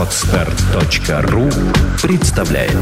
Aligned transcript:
Отстар.ру 0.00 1.50
представляет 2.00 2.72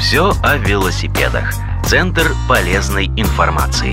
Все 0.00 0.32
о 0.42 0.56
велосипедах. 0.56 1.52
Центр 1.84 2.34
полезной 2.48 3.08
информации. 3.18 3.92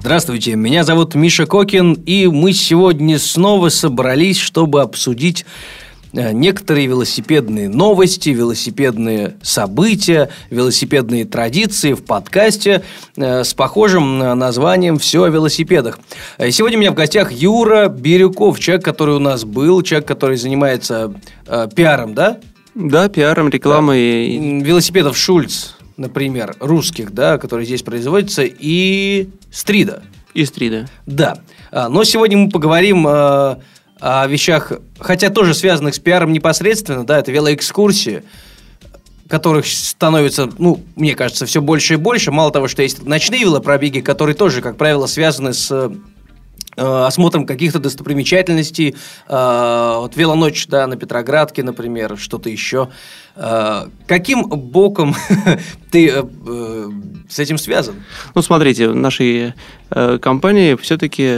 Здравствуйте, 0.00 0.56
меня 0.56 0.82
зовут 0.82 1.14
Миша 1.14 1.46
Кокин, 1.46 1.92
и 1.92 2.26
мы 2.26 2.52
сегодня 2.52 3.20
снова 3.20 3.68
собрались, 3.68 4.40
чтобы 4.40 4.82
обсудить 4.82 5.46
некоторые 6.12 6.86
велосипедные 6.86 7.68
новости, 7.68 8.30
велосипедные 8.30 9.36
события, 9.42 10.30
велосипедные 10.50 11.24
традиции 11.24 11.94
в 11.94 12.04
подкасте 12.04 12.82
э, 13.16 13.44
с 13.44 13.54
похожим 13.54 14.22
э, 14.22 14.34
названием 14.34 14.98
«Все 14.98 15.24
о 15.24 15.28
велосипедах». 15.28 15.98
Э, 16.38 16.50
Сегодня 16.50 16.78
у 16.78 16.80
меня 16.80 16.92
в 16.92 16.94
гостях 16.94 17.32
Юра 17.32 17.88
Бирюков, 17.88 18.60
человек, 18.60 18.84
который 18.84 19.16
у 19.16 19.20
нас 19.20 19.44
был, 19.44 19.82
человек, 19.82 20.06
который 20.06 20.36
занимается 20.36 21.14
э, 21.46 21.68
пиаром, 21.74 22.14
да? 22.14 22.38
Да, 22.74 23.08
пиаром, 23.08 23.48
рекламой. 23.48 24.60
Велосипедов 24.60 25.16
Шульц, 25.16 25.72
например, 25.96 26.56
русских, 26.60 27.12
да, 27.12 27.38
которые 27.38 27.66
здесь 27.66 27.82
производятся, 27.82 28.42
и 28.44 29.28
Стрида. 29.50 30.02
И 30.34 30.46
стрида. 30.46 30.88
Да. 31.04 31.38
А, 31.70 31.88
Но 31.88 32.04
сегодня 32.04 32.38
мы 32.38 32.48
поговорим 32.48 33.06
э, 33.06 33.56
о 34.02 34.26
вещах, 34.26 34.72
хотя 34.98 35.30
тоже 35.30 35.54
связанных 35.54 35.94
с 35.94 36.00
пиаром 36.00 36.32
непосредственно, 36.32 37.06
да, 37.06 37.20
это 37.20 37.30
велоэкскурсии, 37.30 38.24
которых 39.28 39.64
становится, 39.64 40.50
ну, 40.58 40.82
мне 40.96 41.14
кажется, 41.14 41.46
все 41.46 41.62
больше 41.62 41.94
и 41.94 41.96
больше. 41.96 42.32
Мало 42.32 42.50
того, 42.50 42.66
что 42.66 42.82
есть 42.82 43.06
ночные 43.06 43.42
велопробеги, 43.42 44.00
которые 44.00 44.34
тоже, 44.34 44.60
как 44.60 44.76
правило, 44.76 45.06
связаны 45.06 45.52
с 45.52 45.70
э, 45.70 47.04
осмотром 47.06 47.46
каких-то 47.46 47.78
достопримечательностей. 47.78 48.96
Э, 49.28 49.98
вот 49.98 50.16
велоночь, 50.16 50.66
да, 50.66 50.88
на 50.88 50.96
Петроградке, 50.96 51.62
например, 51.62 52.18
что-то 52.18 52.50
еще. 52.50 52.88
Э, 53.36 53.86
каким 54.08 54.48
боком 54.48 55.14
ты 55.92 56.24
с 57.28 57.38
этим 57.38 57.56
связан? 57.56 58.02
Ну, 58.34 58.42
смотрите, 58.42 58.88
в 58.88 58.96
нашей 58.96 59.54
компании 60.20 60.74
все-таки 60.74 61.28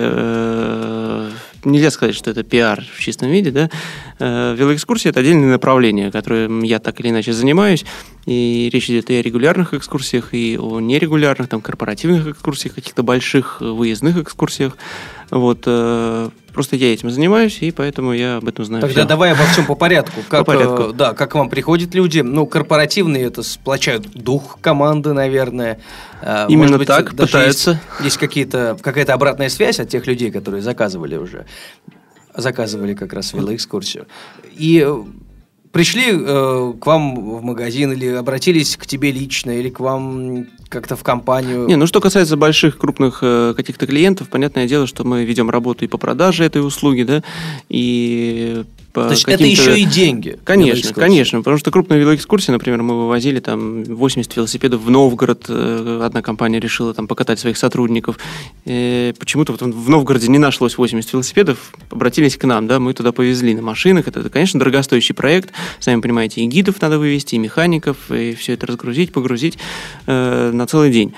нельзя 1.65 1.91
сказать, 1.91 2.15
что 2.15 2.31
это 2.31 2.43
пиар 2.43 2.85
в 2.97 3.01
чистом 3.01 3.31
виде, 3.31 3.51
да. 3.51 3.71
Э, 4.19 4.55
велоэкскурсия– 4.57 5.11
это 5.13 5.21
отдельное 5.21 5.51
направление, 5.51 6.11
которым 6.11 6.63
я 6.63 6.79
так 6.79 7.01
или 7.01 7.11
иначе 7.11 7.33
занимаюсь. 7.33 7.85
И 8.27 8.71
речь 8.73 8.89
идет 8.91 9.11
и 9.11 9.15
о 9.15 9.23
регулярных 9.23 9.75
экскурсиях, 9.75 10.35
и 10.35 10.59
о 10.59 10.81
нерегулярных, 10.81 11.49
там, 11.49 11.61
корпоративных 11.61 12.27
экскурсиях, 12.29 12.75
каких-то 12.75 13.03
больших 13.03 13.61
выездных 13.61 14.17
экскурсиях. 14.17 14.77
Вот, 15.31 15.63
э, 15.67 16.31
просто 16.55 16.77
я 16.77 16.93
этим 16.95 17.11
занимаюсь, 17.11 17.59
и 17.61 17.71
поэтому 17.71 18.13
я 18.15 18.37
об 18.37 18.49
этом 18.49 18.65
знаю 18.65 18.81
Тогда 18.81 19.01
всё. 19.01 19.09
давай 19.09 19.33
обо 19.33 19.43
всем 19.45 19.67
по 19.67 19.75
порядку. 19.75 20.21
Как, 20.29 20.41
По 20.47 20.53
порядку. 20.53 20.83
э, 20.85 20.93
да, 20.95 21.13
как 21.13 21.33
к 21.33 21.35
вам 21.35 21.51
приходят 21.51 21.95
люди. 21.95 22.21
Ну, 22.21 22.47
корпоративные 22.47 23.25
это 23.25 23.43
сплочают 23.43 24.07
дух 24.13 24.59
команды, 24.61 25.13
наверное. 25.13 25.81
Э, 26.23 26.47
Именно 26.49 26.79
быть, 26.79 26.87
так, 26.87 27.15
пытаются. 27.17 27.73
Есть, 27.73 28.05
есть 28.05 28.17
какие-то, 28.19 28.79
какая-то 28.81 29.13
обратная 29.13 29.49
связь 29.51 29.81
от 29.81 29.89
тех 29.89 30.07
людей, 30.07 30.31
которые 30.31 30.63
заказывали 30.63 31.17
уже. 31.17 31.45
Заказывали 32.37 32.95
как 32.95 33.13
раз 33.13 33.33
велоэкскурсию. 33.33 34.07
И 34.57 34.85
э, 34.87 35.03
пришли 35.75 36.05
э, 36.09 36.73
к 36.81 36.87
вам 36.87 37.17
в 37.17 37.43
магазин 37.43 37.93
или 37.93 38.07
обратились 38.07 38.77
к 38.77 38.87
тебе 38.87 39.11
лично, 39.11 39.51
или 39.51 39.69
к 39.69 39.81
вам 39.81 40.47
как-то 40.69 40.95
в 40.95 41.03
компанию. 41.03 41.67
Не, 41.67 41.75
ну 41.75 41.87
что 41.87 42.01
касается 42.01 42.37
больших, 42.37 42.79
крупных 42.79 43.19
э, 43.23 43.55
каких-то 43.57 43.87
клиентов, 43.87 44.29
понятное 44.29 44.69
дело, 44.69 44.87
что 44.87 45.03
мы 45.05 45.25
ведем 45.25 45.51
работу 45.51 45.85
и 45.85 45.89
по 45.89 45.99
продаже 45.99 46.45
этой 46.45 46.65
услуги, 46.65 47.03
да, 47.03 47.23
и 47.69 48.65
по 48.95 49.07
То 49.07 49.11
есть 49.11 49.25
это 49.27 49.45
еще 49.45 49.79
и 49.79 49.85
деньги. 49.85 50.39
Конечно, 50.45 50.95
конечно, 50.95 51.41
потому 51.41 51.59
что 51.59 51.73
крупные 51.73 51.99
велоэкскурсии, 52.01 52.53
например, 52.53 52.83
мы 52.83 52.97
вывозили 52.97 53.41
там 53.41 53.83
80 53.83 54.37
велосипедов 54.37 54.83
в 54.83 54.89
Новгород, 54.89 55.47
э, 55.49 56.01
одна 56.03 56.23
компания 56.23 56.61
решила 56.61 56.95
там 56.95 57.09
покатать 57.09 57.41
своих 57.41 57.57
сотрудников. 57.57 58.19
Э, 58.65 59.13
Почему-то 59.19 59.53
вот 59.53 59.63
в 59.63 59.91
Новгороде 59.91 60.29
не 60.29 60.39
нашлось 60.39 60.79
80 60.79 61.13
велосипедов, 61.13 61.73
обратились 61.91 62.37
к 62.37 62.45
нам, 62.45 62.69
да, 62.69 62.79
мы 62.79 62.95
туда 62.95 63.11
повезли 63.11 63.55
на 63.55 63.63
машинах, 63.63 64.07
это, 64.07 64.31
конечно, 64.31 64.61
дорогостоящий 64.61 65.15
проект, 65.15 65.53
сами 65.81 66.01
понимаете, 66.01 66.43
и 66.43 66.47
гидов 66.47 66.81
надо 66.81 67.01
вывести, 67.01 67.35
и 67.35 67.39
механиков, 67.39 67.97
и 68.13 68.35
все 68.37 68.53
это 68.53 68.69
разгрузить, 68.69 69.13
погрузить 69.13 69.59
э, 70.07 70.53
на 70.53 70.67
целый 70.69 70.93
день 70.93 71.15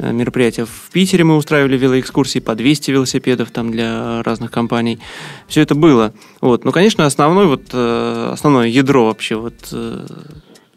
мероприятия. 0.00 0.64
В 0.64 0.90
Питере 0.92 1.24
мы 1.24 1.36
устраивали 1.36 1.76
велоэкскурсии 1.76 2.38
по 2.38 2.54
200 2.54 2.90
велосипедов 2.90 3.50
там 3.50 3.70
для 3.70 4.22
разных 4.22 4.50
компаний. 4.50 4.98
Все 5.46 5.60
это 5.60 5.74
было. 5.74 6.12
Вот. 6.40 6.64
Ну, 6.64 6.72
конечно, 6.72 7.06
основной, 7.06 7.46
вот, 7.46 7.62
э, 7.72 8.30
основное 8.32 8.68
ядро 8.68 9.06
вообще 9.06 9.36
вот, 9.36 9.54
э, 9.72 10.06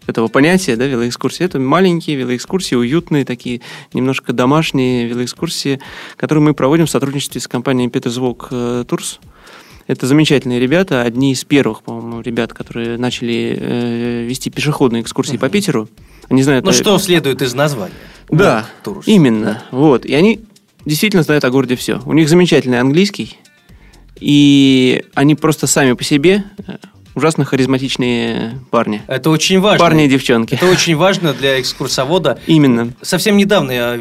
этого 0.07 0.27
понятия, 0.27 0.75
да, 0.75 0.85
велоэкскурсии, 0.85 1.45
это 1.45 1.59
маленькие 1.59 2.17
велоэкскурсии, 2.17 2.75
уютные 2.75 3.25
такие, 3.25 3.61
немножко 3.93 4.33
домашние 4.33 5.07
велоэкскурсии, 5.07 5.79
которые 6.17 6.43
мы 6.43 6.53
проводим 6.53 6.85
в 6.85 6.89
сотрудничестве 6.89 7.41
с 7.41 7.47
компанией 7.47 7.87
э, 7.87 7.89
Tours. 7.89 9.19
Это 9.85 10.07
замечательные 10.07 10.59
ребята, 10.59 11.01
одни 11.01 11.33
из 11.33 11.43
первых, 11.43 11.83
по-моему, 11.83 12.21
ребят, 12.21 12.53
которые 12.53 12.97
начали 12.97 13.57
э, 13.59 14.23
вести 14.23 14.49
пешеходные 14.49 15.01
экскурсии 15.01 15.37
по 15.37 15.49
Питеру. 15.49 15.89
Они 16.29 16.43
знают 16.43 16.65
Ну, 16.65 16.71
о- 16.71 16.73
что 16.73 16.97
следует 16.99 17.41
из 17.41 17.53
названия? 17.53 17.93
да, 18.29 18.65
Tours. 18.83 19.03
именно. 19.05 19.63
Вот. 19.71 20.05
И 20.05 20.13
они 20.13 20.41
действительно 20.85 21.23
знают 21.23 21.43
о 21.45 21.49
городе 21.51 21.75
все. 21.75 22.01
У 22.05 22.13
них 22.13 22.29
замечательный 22.29 22.79
английский, 22.79 23.37
и 24.19 25.03
они 25.13 25.35
просто 25.35 25.67
сами 25.67 25.93
по 25.93 26.03
себе 26.03 26.43
э, 26.67 26.77
ужасно 27.15 27.45
харизматичные 27.45 28.59
парни. 28.71 29.01
Это 29.07 29.29
очень 29.29 29.59
важно. 29.59 29.79
Парни 29.79 30.05
и 30.05 30.07
девчонки. 30.07 30.55
Это 30.55 30.65
очень 30.67 30.95
важно 30.95 31.33
для 31.33 31.59
экскурсовода. 31.59 32.39
Именно. 32.47 32.93
Совсем 33.01 33.37
недавно, 33.37 33.71
я, 33.71 33.99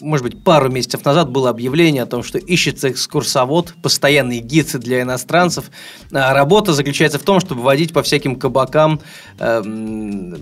может 0.00 0.24
быть, 0.24 0.42
пару 0.42 0.70
месяцев 0.70 1.04
назад 1.04 1.30
было 1.30 1.50
объявление 1.50 2.02
о 2.02 2.06
том, 2.06 2.22
что 2.22 2.38
ищется 2.38 2.90
экскурсовод, 2.90 3.74
постоянный 3.82 4.38
гид 4.38 4.78
для 4.78 5.02
иностранцев. 5.02 5.70
А 6.12 6.34
Работа 6.34 6.72
заключается 6.72 7.18
в 7.18 7.22
том, 7.22 7.40
чтобы 7.40 7.62
водить 7.62 7.92
по 7.92 8.02
всяким 8.02 8.36
кабакам 8.36 9.00
эм, 9.38 10.36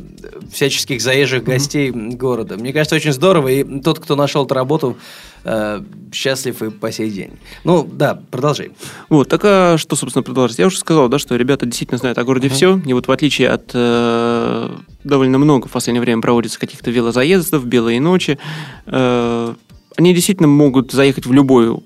всяческих 0.52 1.00
заезжих 1.00 1.44
гостей 1.44 1.90
города. 1.90 2.56
Мне 2.56 2.72
кажется, 2.72 2.96
очень 2.96 3.12
здорово, 3.12 3.48
и 3.48 3.80
тот, 3.80 3.98
кто 3.98 4.16
нашел 4.16 4.44
эту 4.44 4.54
работу, 4.54 4.96
э, 5.44 5.82
счастлив 6.12 6.62
и 6.62 6.70
по 6.70 6.92
сей 6.92 7.10
день. 7.10 7.32
Ну, 7.64 7.88
да, 7.90 8.20
продолжай. 8.30 8.72
Вот, 9.08 9.28
так 9.28 9.40
а 9.44 9.76
что, 9.78 9.96
собственно, 9.96 10.22
продолжить? 10.22 10.58
Я 10.58 10.66
уже 10.66 10.78
сказал, 10.78 11.08
да, 11.08 11.18
что 11.18 11.36
ребята 11.36 11.66
действительно 11.66 11.98
знают 11.98 12.18
о 12.18 12.24
городе 12.24 12.48
все. 12.48 12.80
И 12.84 12.92
вот 12.92 13.08
в 13.08 13.12
отличие 13.12 13.48
от 13.48 13.70
э, 13.74 14.70
довольно 15.04 15.38
много 15.38 15.68
в 15.68 15.72
последнее 15.72 16.02
время 16.02 16.22
проводится 16.22 16.58
каких-то 16.58 16.90
велозаездов, 16.90 17.66
белые 17.66 18.00
ночи, 18.00 18.38
э, 18.86 19.54
они 19.96 20.14
действительно 20.14 20.48
могут 20.48 20.92
заехать 20.92 21.26
в 21.26 21.32
любой 21.32 21.76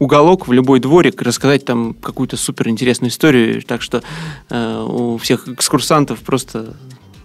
уголок, 0.00 0.48
в 0.48 0.52
любой 0.52 0.80
дворик, 0.80 1.20
и 1.20 1.24
рассказать 1.24 1.64
там 1.64 1.94
какую-то 1.94 2.36
суперинтересную 2.36 3.10
историю. 3.10 3.62
Так 3.62 3.82
что 3.82 4.02
э, 4.48 4.84
у 4.88 5.16
всех 5.18 5.46
экскурсантов 5.46 6.18
просто 6.20 6.74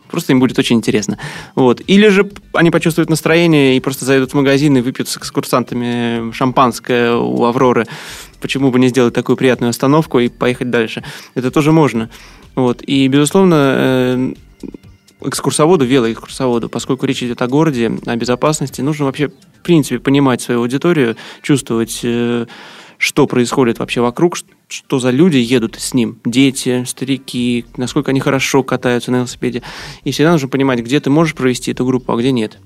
Просто 0.09 0.33
им 0.33 0.39
будет 0.39 0.57
очень 0.59 0.77
интересно. 0.77 1.17
Вот. 1.55 1.81
Или 1.87 2.07
же 2.07 2.29
они 2.53 2.71
почувствуют 2.71 3.09
настроение 3.09 3.75
и 3.75 3.79
просто 3.79 4.05
зайдут 4.05 4.31
в 4.31 4.33
магазин 4.35 4.77
и 4.77 4.81
выпьют 4.81 5.09
с 5.09 5.17
экскурсантами 5.17 6.31
шампанское 6.31 7.15
у 7.15 7.43
Авроры. 7.43 7.85
Почему 8.39 8.71
бы 8.71 8.79
не 8.79 8.89
сделать 8.89 9.13
такую 9.13 9.35
приятную 9.35 9.71
остановку 9.71 10.19
и 10.19 10.29
поехать 10.29 10.69
дальше? 10.69 11.03
Это 11.33 11.51
тоже 11.51 11.71
можно. 11.71 12.09
Вот. 12.55 12.81
И, 12.85 13.07
безусловно, 13.07 13.55
э, 13.77 14.33
экскурсоводу, 15.21 15.85
велоэкскурсоводу, 15.85 16.69
поскольку 16.69 17.05
речь 17.05 17.23
идет 17.23 17.41
о 17.41 17.47
городе, 17.47 17.91
о 18.05 18.15
безопасности, 18.15 18.81
нужно 18.81 19.05
вообще, 19.05 19.29
в 19.29 19.63
принципе, 19.63 19.99
понимать 19.99 20.41
свою 20.41 20.61
аудиторию, 20.61 21.15
чувствовать, 21.41 22.01
э, 22.03 22.45
что 22.97 23.27
происходит 23.27 23.79
вообще 23.79 24.01
вокруг, 24.01 24.37
что 24.67 24.99
за 24.99 25.09
люди 25.11 25.37
едут 25.37 25.75
с 25.79 25.93
ним. 25.93 26.19
Дети, 26.25 26.83
старики, 26.85 27.65
насколько 27.77 28.11
они 28.11 28.19
хорошо 28.19 28.63
катаются 28.63 29.11
на 29.11 29.17
велосипеде. 29.17 29.61
И 30.03 30.11
всегда 30.11 30.31
нужно 30.31 30.47
понимать, 30.47 30.79
где 30.79 30.99
ты 30.99 31.09
можешь 31.09 31.35
провести 31.35 31.71
эту 31.71 31.85
группу, 31.85 32.13
а 32.13 32.17
где 32.17 32.31
нет. 32.31 32.59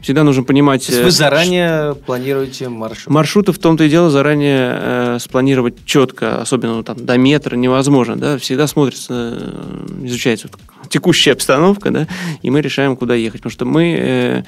Всегда 0.00 0.24
нужно 0.24 0.42
понимать... 0.42 0.86
То 0.86 0.92
есть 0.92 1.02
э, 1.02 1.04
вы 1.04 1.10
заранее 1.10 1.94
планируете 1.94 2.68
маршрут? 2.68 3.12
Маршруты 3.12 3.52
в 3.52 3.58
том-то 3.58 3.84
и 3.84 3.90
дело 3.90 4.10
заранее 4.10 4.70
э, 4.72 5.18
спланировать 5.20 5.84
четко, 5.84 6.40
особенно 6.40 6.76
ну, 6.76 6.82
там, 6.82 7.04
до 7.04 7.18
метра 7.18 7.56
невозможно, 7.56 8.16
да, 8.16 8.38
всегда 8.38 8.66
смотрится, 8.66 9.12
э, 9.12 9.86
изучается 10.04 10.48
вот 10.50 10.88
текущая 10.88 11.32
обстановка, 11.32 11.90
да, 11.90 12.08
и 12.42 12.50
мы 12.50 12.62
решаем, 12.62 12.96
куда 12.96 13.14
ехать, 13.14 13.42
потому 13.42 13.52
что 13.52 13.64
мы, 13.66 13.96
э, 13.98 14.42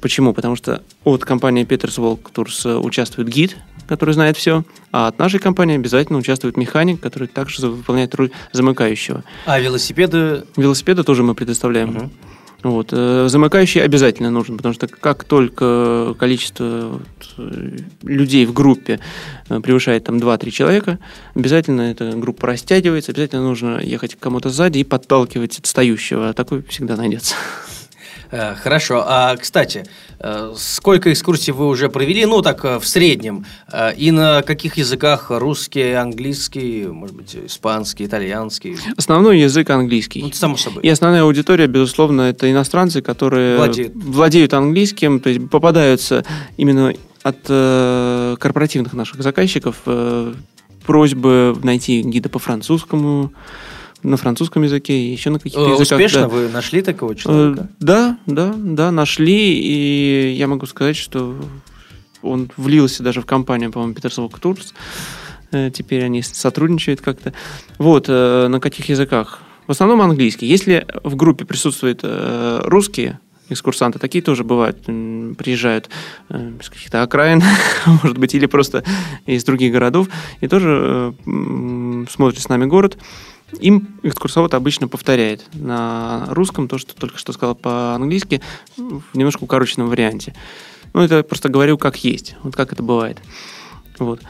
почему? 0.00 0.34
Потому 0.34 0.54
что 0.54 0.82
от 1.04 1.24
компании 1.24 1.64
Peters 1.64 1.96
Walk 1.98 2.30
Tours 2.34 2.68
э, 2.70 2.76
участвует 2.76 3.28
гид, 3.28 3.56
который 3.88 4.14
знает 4.14 4.36
все, 4.36 4.64
а 4.92 5.08
от 5.08 5.18
нашей 5.18 5.40
компании 5.40 5.76
обязательно 5.76 6.18
участвует 6.18 6.56
механик, 6.56 7.00
который 7.00 7.28
также 7.28 7.66
выполняет 7.68 8.14
роль 8.14 8.30
замыкающего. 8.52 9.24
А 9.46 9.60
велосипеды 9.60 10.44
Велосипеды 10.56 11.02
тоже 11.02 11.22
мы 11.22 11.34
предоставляем. 11.34 11.90
Мгм. 11.90 12.10
Вот. 12.62 12.88
э, 12.90 13.26
Замыкающий 13.28 13.82
обязательно 13.82 14.30
нужен, 14.30 14.56
потому 14.56 14.74
что 14.74 14.88
как 14.88 15.24
только 15.24 16.14
количество 16.18 17.00
э, 17.38 17.76
людей 18.02 18.44
в 18.46 18.52
группе 18.52 18.98
э, 19.48 19.60
превышает 19.60 20.04
там 20.04 20.16
2-3 20.16 20.50
человека, 20.50 20.98
обязательно 21.34 21.82
эта 21.82 22.10
группа 22.12 22.46
растягивается, 22.48 23.12
обязательно 23.12 23.42
нужно 23.42 23.80
ехать 23.80 24.16
к 24.16 24.18
кому-то 24.18 24.48
сзади 24.50 24.78
и 24.78 24.84
подталкивать 24.84 25.58
отстающего. 25.58 26.32
Такой 26.32 26.62
всегда 26.62 26.96
найдется. 26.96 27.34
Э, 28.30 28.54
Хорошо. 28.54 29.04
А, 29.06 29.36
кстати, 29.36 29.84
э, 30.18 30.52
сколько 30.56 31.12
экскурсий 31.12 31.52
вы 31.52 31.68
уже 31.68 31.88
провели, 31.88 32.26
ну, 32.26 32.42
так, 32.42 32.64
э, 32.64 32.78
в 32.78 32.86
среднем? 32.86 33.44
И 33.96 34.10
на 34.10 34.42
каких 34.42 34.76
языках? 34.76 35.26
Русский, 35.30 35.92
английский, 35.92 36.86
может 36.86 37.16
быть, 37.16 37.36
испанский, 37.46 38.06
итальянский? 38.06 38.76
Основной 38.96 39.40
язык 39.40 39.70
английский. 39.70 40.22
Ну, 40.22 40.32
само 40.32 40.56
собой. 40.56 40.82
И 40.82 40.88
основная 40.88 41.22
аудитория, 41.22 41.66
безусловно, 41.66 42.22
это 42.22 42.50
иностранцы, 42.50 43.02
которые 43.02 43.56
Владеют. 43.56 43.92
владеют 43.94 44.54
английским, 44.54 45.20
то 45.20 45.28
есть 45.28 45.48
попадаются 45.50 46.24
именно 46.56 46.92
от 47.22 47.38
э, 47.48 48.36
корпоративных 48.38 48.92
наших 48.92 49.22
заказчиков 49.22 49.76
э, 49.86 50.32
просьбы 50.86 51.56
найти 51.62 52.02
гида 52.02 52.28
по 52.28 52.38
французскому, 52.38 53.32
на 54.02 54.16
французском 54.16 54.62
языке, 54.62 54.94
и 54.98 55.12
еще 55.12 55.30
на 55.30 55.38
каких-то 55.38 55.60
Э, 55.66 55.70
языках. 55.72 55.98
Успешно 55.98 56.20
да. 56.22 56.28
вы 56.28 56.48
нашли 56.48 56.82
такого 56.82 57.12
Э, 57.12 57.16
человека? 57.16 57.68
Да, 57.80 58.18
да, 58.26 58.54
да, 58.56 58.90
нашли, 58.90 59.54
и 59.60 60.34
я 60.36 60.46
могу 60.48 60.66
сказать, 60.66 60.96
что 60.96 61.36
он 62.22 62.50
влился 62.56 63.02
даже 63.02 63.20
в 63.20 63.26
компанию, 63.26 63.70
по-моему, 63.72 63.94
Peterswalk 63.94 64.40
Tours. 64.40 64.72
Э, 65.52 65.70
Теперь 65.70 66.04
они 66.04 66.22
сотрудничают 66.22 67.00
как-то. 67.00 67.32
Вот, 67.78 68.08
на 68.08 68.58
каких 68.60 68.88
языках? 68.88 69.40
В 69.66 69.70
основном 69.72 70.00
английский. 70.00 70.46
Если 70.46 70.86
в 71.02 71.16
группе 71.16 71.44
присутствуют 71.44 72.00
русские 72.04 73.18
экскурсанты, 73.48 73.98
такие 73.98 74.22
тоже 74.22 74.44
бывают, 74.44 74.82
приезжают 74.82 75.88
э, 76.28 76.52
из 76.60 76.68
каких-то 76.68 77.02
окраин, 77.02 77.42
может 77.86 78.18
быть, 78.18 78.34
или 78.34 78.46
просто 78.46 78.84
из 79.26 79.44
других 79.44 79.72
городов, 79.72 80.08
и 80.40 80.48
тоже 80.48 81.14
э, 81.26 82.04
смотрят 82.10 82.40
с 82.40 82.48
нами 82.48 82.66
город. 82.66 82.98
Им 83.60 84.00
экскурсовод 84.02 84.54
обычно 84.54 84.88
повторяет 84.88 85.44
на 85.54 86.26
русском 86.30 86.66
то, 86.66 86.78
что 86.78 86.96
только 86.96 87.18
что 87.18 87.32
сказал 87.32 87.54
по-английски, 87.54 88.42
в 88.76 89.02
немножко 89.14 89.44
укороченном 89.44 89.88
варианте. 89.88 90.34
Ну, 90.92 91.02
это 91.02 91.18
я 91.18 91.22
просто 91.22 91.48
говорю 91.48 91.78
как 91.78 91.96
есть, 92.04 92.36
вот 92.42 92.56
как 92.56 92.72
это 92.72 92.82
бывает. 92.82 93.18
Вот. 93.98 94.20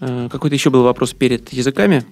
Э, 0.00 0.28
Какой-то 0.30 0.54
еще 0.54 0.70
был 0.70 0.82
вопрос 0.82 1.12
перед 1.12 1.52
языками. 1.52 2.04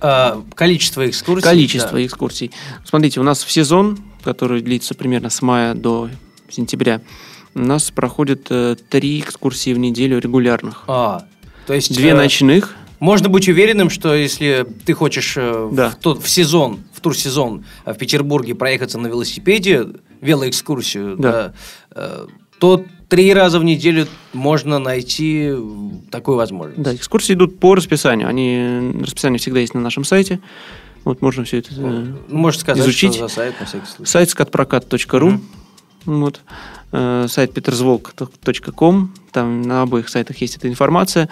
А, 0.00 0.42
количество 0.54 1.08
экскурсий? 1.08 1.42
Количество 1.42 1.98
да. 1.98 2.04
экскурсий. 2.04 2.50
Смотрите, 2.84 3.20
у 3.20 3.22
нас 3.22 3.42
в 3.42 3.50
сезон, 3.50 3.98
который 4.24 4.62
длится 4.62 4.94
примерно 4.94 5.30
с 5.30 5.40
мая 5.42 5.74
до 5.74 6.08
сентября, 6.48 7.00
у 7.54 7.60
нас 7.60 7.90
проходит 7.90 8.46
э, 8.50 8.76
три 8.88 9.20
экскурсии 9.20 9.72
в 9.72 9.78
неделю 9.78 10.18
регулярных. 10.18 10.84
А, 10.88 11.24
то 11.66 11.74
есть... 11.74 11.94
Две 11.94 12.10
э, 12.10 12.14
ночных, 12.14 12.74
Можно 12.98 13.28
быть 13.28 13.48
уверенным, 13.48 13.90
что 13.90 14.14
если 14.14 14.66
ты 14.84 14.92
хочешь 14.94 15.34
э, 15.36 15.70
Да. 15.72 15.90
в, 15.90 15.96
тот, 15.96 16.22
в 16.22 16.28
сезон, 16.28 16.80
в 16.92 17.00
турсезон 17.00 17.64
э, 17.84 17.92
в 17.92 17.98
Петербурге 17.98 18.54
проехаться 18.54 18.98
на 18.98 19.06
велосипеде, 19.06 19.86
велоэкскурсию, 20.20 21.16
Да. 21.16 21.52
да, 21.94 22.20
то 22.58 22.84
три 23.08 23.32
раза 23.34 23.58
в 23.58 23.64
неделю 23.64 24.06
можно 24.32 24.78
найти 24.78 25.52
такую 26.10 26.36
возможность. 26.36 26.80
да, 26.80 26.94
экскурсии 26.94 27.34
идут 27.34 27.60
по 27.60 27.74
расписанию. 27.74 28.28
Они 28.28 28.92
расписание 29.02 29.38
всегда 29.38 29.60
есть 29.60 29.74
на 29.74 29.80
нашем 29.80 30.04
сайте. 30.04 30.40
Вот 31.04 31.20
можно 31.22 31.44
все 31.44 31.58
это 31.58 31.70
э, 31.74 31.76
Ну, 31.78 32.18
Можешь 32.28 32.60
сказать, 32.60 32.82
изучить. 32.82 33.14
что 33.14 33.28
за 33.28 33.34
сайт, 33.34 33.60
на 33.60 33.66
всякий 33.66 33.86
случай. 33.86 34.10
Сайт 34.10 34.30
скатпрокат.ру. 34.30 35.28
Мгм. 35.30 35.42
Вот. 36.06 36.40
Э, 36.92 37.26
Сайт 37.28 37.52
petersvolk.com. 37.56 39.14
Там 39.32 39.62
на 39.62 39.82
обоих 39.82 40.08
сайтах 40.08 40.36
есть 40.38 40.56
эта 40.56 40.68
информация. 40.68 41.28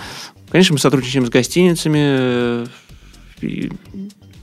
Конечно, 0.51 0.75
мы 0.75 0.79
сотрудничаем 0.79 1.27
с 1.27 1.31
гостиницами. 1.31 1.99
э, 2.01 2.67
и 3.41 3.73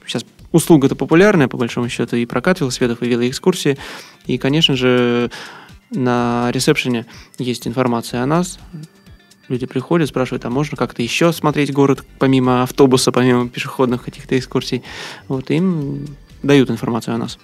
Сейчас 0.06 0.26
услуга-то 0.52 0.96
популярная, 0.96 1.48
по 1.48 1.58
большому 1.58 1.90
счету, 1.90 2.16
и 2.16 2.26
прокат 2.26 2.60
велосипедов, 2.60 3.04
и 3.04 3.08
велоэкскурсии. 3.08 3.78
И, 4.26 4.38
конечно 4.40 4.76
же, 4.76 5.30
на 5.92 6.50
ресепшене 6.52 7.06
есть 7.38 7.68
информация 7.68 8.24
о 8.24 8.26
нас. 8.26 8.58
Люди 9.50 9.66
приходят, 9.66 10.08
спрашивают, 10.08 10.46
а 10.46 10.50
можно 10.50 10.78
как-то 10.78 11.02
еще 11.02 11.34
смотреть 11.34 11.74
город, 11.74 12.06
помимо 12.20 12.64
автобуса, 12.64 13.12
помимо 13.12 13.50
пешеходных 13.50 14.04
каких-то 14.04 14.38
экскурсий. 14.38 14.84
Вот, 15.28 15.50
им 15.50 16.06
дают 16.44 16.70
информацию 16.70 17.16
о 17.16 17.18
нас. 17.18 17.40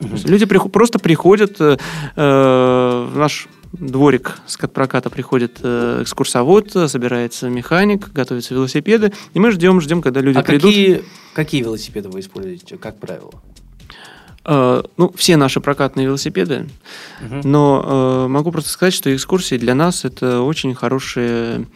Люди 0.00 0.46
приху- 0.46 0.68
просто 0.68 0.98
приходят 0.98 1.60
э, 1.60 1.76
э, 2.16 3.08
в 3.12 3.16
наш 3.16 3.46
дворик 3.72 4.38
скат-проката 4.46 5.10
приходит 5.10 5.60
э, 5.62 6.00
экскурсовод, 6.02 6.74
э, 6.74 6.88
собирается 6.88 7.48
механик, 7.48 8.12
готовятся 8.12 8.54
велосипеды, 8.54 9.12
и 9.34 9.38
мы 9.38 9.50
ждем, 9.50 9.80
ждем, 9.80 10.02
когда 10.02 10.20
люди 10.20 10.38
а 10.38 10.42
придут. 10.42 10.70
какие, 10.70 11.02
какие 11.34 11.62
велосипеды 11.62 12.08
вы 12.08 12.20
используете, 12.20 12.76
как 12.76 12.98
правило? 12.98 13.32
Э, 14.44 14.82
ну, 14.96 15.12
все 15.16 15.36
наши 15.36 15.60
прокатные 15.60 16.06
велосипеды, 16.06 16.68
Мгм. 17.20 17.40
но 17.44 17.82
э, 17.84 18.28
могу 18.28 18.50
просто 18.50 18.70
сказать, 18.70 18.94
что 18.94 19.14
экскурсии 19.14 19.56
для 19.56 19.74
нас 19.74 20.04
это 20.04 20.40
очень 20.40 20.74
хороший 20.74 21.66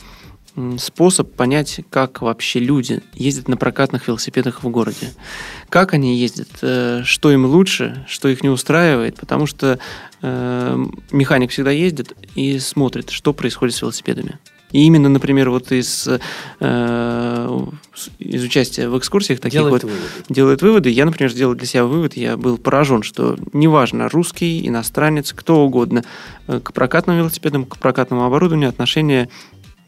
способ 0.78 1.34
понять, 1.34 1.80
как 1.90 2.22
вообще 2.22 2.60
люди 2.60 3.02
ездят 3.12 3.46
на 3.46 3.58
прокатных 3.58 4.08
велосипедах 4.08 4.62
в 4.64 4.68
городе. 4.70 5.12
Как 5.68 5.92
они 5.92 6.16
ездят, 6.18 6.48
э, 6.62 7.02
что 7.04 7.30
им 7.30 7.44
лучше, 7.44 8.06
что 8.08 8.28
их 8.28 8.42
не 8.42 8.48
устраивает, 8.48 9.16
потому 9.16 9.46
что 9.46 9.78
э, 10.22 10.86
механик 11.10 11.50
всегда 11.50 11.70
ездит 11.70 12.14
и 12.34 12.58
смотрит, 12.58 13.10
что 13.10 13.34
происходит 13.34 13.74
с 13.74 13.82
велосипедами. 13.82 14.38
И 14.76 14.84
именно, 14.84 15.08
например, 15.08 15.48
вот 15.48 15.72
из, 15.72 16.06
э, 16.60 17.60
из 18.18 18.44
участия 18.44 18.88
в 18.90 18.98
экскурсиях 18.98 19.40
таких 19.40 19.60
Делает 19.60 19.72
вот 19.72 19.84
выводы. 19.84 20.04
делает 20.28 20.60
выводы. 20.62 20.90
Я, 20.90 21.06
например, 21.06 21.32
сделал 21.32 21.54
для 21.54 21.66
себя 21.66 21.84
вывод, 21.86 22.14
я 22.14 22.36
был 22.36 22.58
поражен, 22.58 23.02
что 23.02 23.38
неважно, 23.54 24.08
русский, 24.10 24.66
иностранец, 24.68 25.32
кто 25.32 25.64
угодно, 25.64 26.04
э, 26.46 26.60
к 26.62 26.74
прокатным 26.74 27.16
велосипедам, 27.16 27.64
к 27.64 27.78
прокатному 27.78 28.24
оборудованию 28.26 28.68
отношение 28.68 29.30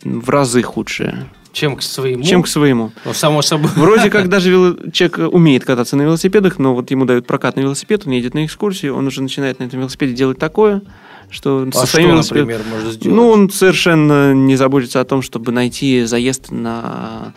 в 0.04 0.30
разы 0.30 0.62
худшее, 0.62 1.26
Чем 1.52 1.76
к 1.76 1.82
своему? 1.82 2.22
чем 2.22 2.42
к 2.42 2.48
своему. 2.48 2.92
Ну, 3.04 3.12
само 3.12 3.42
собой. 3.42 3.70
Вроде 3.76 4.08
как 4.08 4.28
даже 4.30 4.50
вело- 4.50 4.90
человек 4.92 5.18
умеет 5.34 5.64
кататься 5.66 5.96
на 5.96 6.02
велосипедах, 6.02 6.58
но 6.58 6.74
вот 6.74 6.90
ему 6.90 7.04
дают 7.04 7.26
прокатный 7.26 7.64
велосипед, 7.64 8.04
он 8.06 8.12
едет 8.12 8.32
на 8.32 8.46
экскурсию, 8.46 8.94
он 8.96 9.06
уже 9.06 9.22
начинает 9.22 9.58
на 9.58 9.64
этом 9.64 9.80
велосипеде 9.80 10.14
делать 10.14 10.38
такое, 10.38 10.80
что 11.30 11.66
А 11.68 11.72
со 11.72 11.78
что, 11.86 11.96
своим 11.96 12.10
велосипедом- 12.10 12.46
например, 12.46 12.60
может 12.70 12.92
сделать? 12.94 13.16
Ну, 13.16 13.28
он 13.28 13.50
совершенно 13.50 14.32
не 14.34 14.56
заботится 14.56 15.00
о 15.00 15.04
том, 15.04 15.22
чтобы 15.22 15.52
найти 15.52 16.04
заезд 16.04 16.50
на 16.50 17.34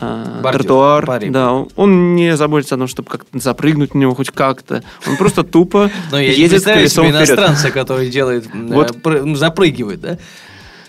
э, 0.00 0.40
Бордюр, 0.42 0.62
тротуар. 0.62 1.06
парень. 1.06 1.32
Да, 1.32 1.52
он 1.52 2.14
не 2.16 2.36
заботится 2.36 2.76
о 2.76 2.78
том, 2.78 2.86
чтобы 2.88 3.08
как-то 3.10 3.38
запрыгнуть 3.38 3.94
на 3.94 3.98
него 3.98 4.14
хоть 4.14 4.30
как-то. 4.30 4.82
Он 5.06 5.16
просто 5.16 5.42
тупо 5.44 5.90
не 6.12 6.26
едет 6.32 6.64
колесом 6.64 7.04
вперед. 7.06 7.18
иностранца, 7.18 7.70
который 7.70 8.08
делает, 8.08 8.48
Вот. 8.52 8.96
э, 9.04 9.34
запрыгивает, 9.34 10.00
да? 10.00 10.18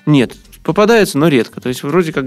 Нет, 0.05 0.35
попадается, 0.63 1.17
но 1.17 1.27
редко. 1.27 1.59
То 1.61 1.69
есть 1.69 1.83
вроде 1.83 2.13
как 2.13 2.25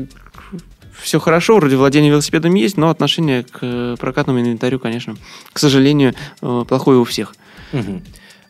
все 1.01 1.19
хорошо, 1.19 1.57
вроде 1.57 1.77
владение 1.77 2.11
велосипедом 2.11 2.55
есть, 2.55 2.77
но 2.77 2.89
отношение 2.91 3.43
к 3.43 3.59
э, 3.63 3.97
прокатному 3.99 4.41
инвентарю, 4.41 4.79
конечно, 4.79 5.17
к 5.53 5.59
сожалению, 5.59 6.15
э, 6.43 6.65
плохое 6.69 6.99
у 6.99 7.05
всех. 7.05 7.35
Мгм. 7.73 8.03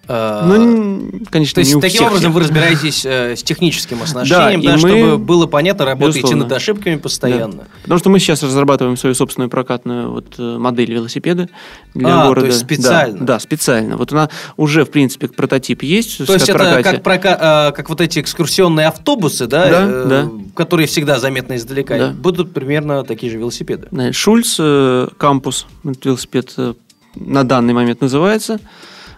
А, 0.07 0.47
Ну, 0.47 1.11
конечно, 1.31 1.55
То 1.55 1.61
есть, 1.61 1.73
таким 1.75 1.89
всех 1.89 2.09
образом, 2.09 2.33
вы 2.33 2.41
разбираетесь 2.41 3.05
э, 3.07 3.37
с 3.37 3.43
техническим 3.43 4.03
оснащением, 4.03 4.61
да, 4.63 4.73
мы- 4.73 4.79
чтобы 4.79 5.19
было 5.19 5.47
понятно, 5.47 5.85
работаете 5.87 6.19
Безусловно. 6.21 6.45
над 6.45 6.53
ошибками 6.53 6.97
постоянно. 6.97 7.65
Потому 7.83 7.99
что 7.99 8.11
мы 8.11 8.19
сейчас 8.19 8.43
разрабатываем 8.43 8.97
свою 8.97 9.15
собственную 9.15 9.49
прокатную 9.51 10.11
вот, 10.11 10.35
э, 10.39 10.59
модель 10.59 10.93
велосипеда 10.93 11.49
для 11.95 12.09
А, 12.09 12.23
то 12.23 12.29
города. 12.29 12.47
есть 12.49 12.61
Да, 12.61 12.67
специально? 12.67 13.19
Да, 13.27 13.39
специально. 13.39 13.97
Вот 13.97 14.13
она 14.13 14.29
уже, 14.57 14.85
в 14.85 14.91
принципе, 14.91 15.29
прототип 15.29 15.83
есть. 15.83 16.25
То 16.27 16.35
есть 16.35 16.49
это 16.49 16.83
как, 16.83 17.03
прока- 17.03 17.69
э, 17.71 17.73
как 17.77 17.89
вот 17.89 18.01
эти 18.01 18.19
экскурсионные 18.21 18.89
автобусы, 18.89 19.47
да, 19.47 19.69
Да, 19.71 19.83
э, 19.87 20.07
да. 20.09 20.31
которые 20.55 20.87
всегда 20.87 21.19
заметны 21.19 21.57
издалека, 21.57 21.99
Да. 21.99 22.09
будут 22.11 22.53
примерно 22.53 23.05
такие 23.05 23.33
же 23.33 23.39
велосипеды. 23.39 23.89
Да, 23.91 24.13
Шульц 24.13 24.57
э, 24.59 25.09
Кампус, 25.17 25.67
велосипед 25.83 26.53
э, 26.59 26.75
на 27.15 27.45
данный 27.45 27.73
момент 27.75 28.01
называется, 28.01 28.59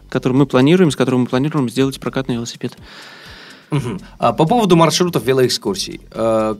который 0.08 0.34
мы 0.34 0.46
планируем, 0.46 0.90
с 0.90 0.96
которым 0.96 1.22
мы 1.22 1.26
планируем 1.26 1.68
сделать 1.68 2.00
прокатный 2.00 2.36
велосипед. 2.36 2.76
Мгм. 3.70 4.00
А 4.18 4.32
по 4.32 4.46
поводу 4.46 4.76
маршрутов 4.76 5.25
велоэкскурсий. 5.25 6.00
э, 6.12 6.56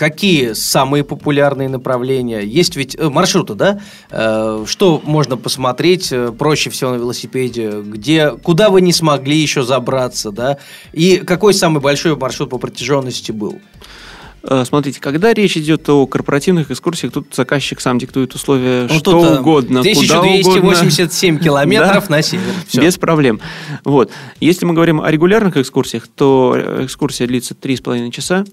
Какие 0.00 0.54
самые 0.54 1.04
популярные 1.04 1.68
направления? 1.68 2.40
Есть 2.40 2.74
ведь 2.74 2.96
э, 2.98 3.10
маршруты, 3.10 3.52
да? 3.52 3.80
Э, 4.10 4.64
Что 4.66 4.98
можно 5.04 5.36
посмотреть 5.36 6.10
э, 6.10 6.32
проще 6.32 6.70
всего 6.70 6.92
на 6.92 6.94
велосипеде? 6.94 7.82
Где, 7.82 8.30
куда 8.30 8.70
вы 8.70 8.80
не 8.80 8.94
смогли 8.94 9.36
еще 9.36 9.62
забраться, 9.62 10.30
да? 10.30 10.56
И 10.94 11.18
какой 11.18 11.52
самый 11.52 11.82
большой 11.82 12.16
маршрут 12.16 12.48
по 12.48 12.56
протяженности 12.56 13.30
был? 13.30 13.60
Э, 14.42 14.64
Смотрите, 14.64 15.00
когда 15.00 15.34
речь 15.34 15.56
идет 15.56 15.88
о 15.88 16.06
корпоративных 16.06 16.70
экскурсиях, 16.70 17.12
тут 17.12 17.34
заказчик 17.34 17.80
сам 17.80 17.98
диктует 17.98 18.34
условия 18.34 18.82
Ну, 18.88 18.94
что 18.98 19.12
тут, 19.12 19.24
э, 19.24 19.38
угодно, 19.40 19.82
куда 19.82 20.20
угодно. 20.20 20.30
1287 20.40 21.38
километров 21.38 22.08
на 22.08 22.22
север. 22.22 22.54
Всё. 22.66 22.80
Без 22.80 22.96
проблем. 22.96 23.40
Вот. 23.84 24.10
Если 24.40 24.64
мы 24.64 24.74
говорим 24.74 25.00
о 25.00 25.10
регулярных 25.10 25.56
экскурсиях, 25.56 26.08
то 26.08 26.56
экскурсия 26.80 27.26
длится 27.26 27.54
3,5 27.54 28.10
часа. 28.10 28.44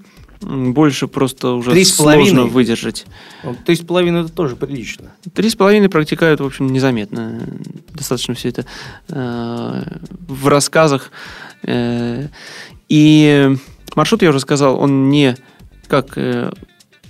Больше 0.41 1.08
просто 1.08 1.53
уже 1.53 1.72
Три 1.72 1.84
с 1.84 1.94
половиной? 1.94 2.29
сложно 2.29 2.46
выдержать. 2.46 3.06
Ну, 3.44 3.56
То 3.56 3.72
есть 3.72 3.88
половина 3.88 4.17
это 4.17 4.29
тоже 4.32 4.56
прилично. 4.56 5.12
Три 5.34 5.50
с 5.50 5.56
половиной 5.56 5.89
протекают, 5.89 6.41
в 6.41 6.46
общем, 6.46 6.67
незаметно. 6.67 7.41
Достаточно 7.94 8.36
все 8.36 8.50
это 8.50 8.65
э, 9.10 9.84
в 10.27 10.48
рассказах. 10.48 11.12
Э, 11.63 12.27
и 12.88 13.56
маршрут, 13.96 14.22
я 14.22 14.29
уже 14.29 14.39
сказал, 14.39 14.79
он 14.79 15.10
не 15.10 15.36
как 15.88 16.17
э, 16.17 16.51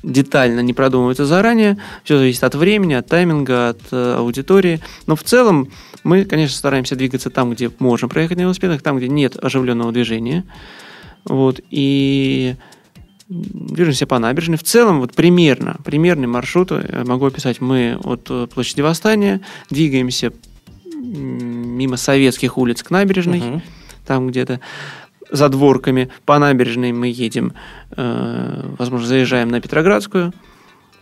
детально 0.03 0.61
не 0.61 0.73
продумывается 0.73 1.25
заранее. 1.25 1.77
Все 2.03 2.17
зависит 2.17 2.43
от 2.43 2.55
времени, 2.55 2.93
от 2.93 3.07
тайминга, 3.07 3.69
от 3.69 3.81
э, 3.91 4.15
аудитории. 4.17 4.79
Но 5.05 5.15
в 5.15 5.23
целом 5.23 5.69
мы, 6.03 6.25
конечно, 6.25 6.55
стараемся 6.57 6.95
двигаться 6.95 7.29
там, 7.29 7.51
где 7.51 7.71
можем 7.79 8.09
проехать 8.09 8.37
на 8.37 8.41
велосипедах, 8.41 8.81
там, 8.81 8.97
где 8.97 9.07
нет 9.07 9.35
оживленного 9.43 9.91
движения. 9.91 10.43
Вот. 11.25 11.59
И 11.69 12.55
движемся 13.27 14.07
по 14.07 14.17
набережной. 14.19 14.57
В 14.57 14.63
целом, 14.63 15.01
вот 15.01 15.13
примерно, 15.13 15.77
примерный 15.83 16.27
маршрут 16.27 16.71
э, 16.71 17.03
могу 17.05 17.25
описать. 17.25 17.59
Мы 17.59 17.99
от 18.03 18.31
площади 18.53 18.81
Восстания 18.81 19.41
двигаемся 19.69 20.31
мимо 20.93 21.97
советских 21.97 22.57
улиц 22.57 22.83
к 22.83 22.89
набережной, 22.91 23.39
Мгм. 23.39 23.61
там 24.05 24.27
где-то 24.27 24.59
за 25.31 25.49
дворками. 25.49 26.09
По 26.25 26.39
набережной 26.39 26.91
мы 26.91 27.07
едем, 27.07 27.53
э, 27.95 28.75
возможно, 28.77 29.07
заезжаем 29.07 29.49
на 29.49 29.61
Петроградскую, 29.61 30.33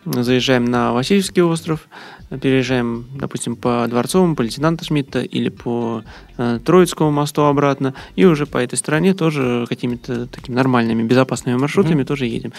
заезжаем 0.06 0.66
на 0.66 0.94
Васильевский 0.94 1.42
остров, 1.42 1.88
переезжаем, 2.30 3.06
допустим, 3.16 3.56
по 3.56 3.86
Дворцовому, 3.88 4.36
по 4.36 4.42
лейтенанта 4.42 4.86
Шмидта 4.86 5.22
или 5.22 5.50
по 5.50 6.04
э, 6.38 6.60
Троицкому 6.64 7.12
мосту 7.12 7.44
обратно, 7.44 7.94
и 8.16 8.26
уже 8.26 8.46
по 8.46 8.58
этой 8.58 8.76
стороне 8.76 9.14
тоже 9.14 9.66
какими-то 9.68 10.28
такими 10.28 10.56
нормальными, 10.56 11.04
безопасными 11.04 11.58
маршрутами 11.58 12.04
тоже 12.04 12.26
едем. 12.26 12.54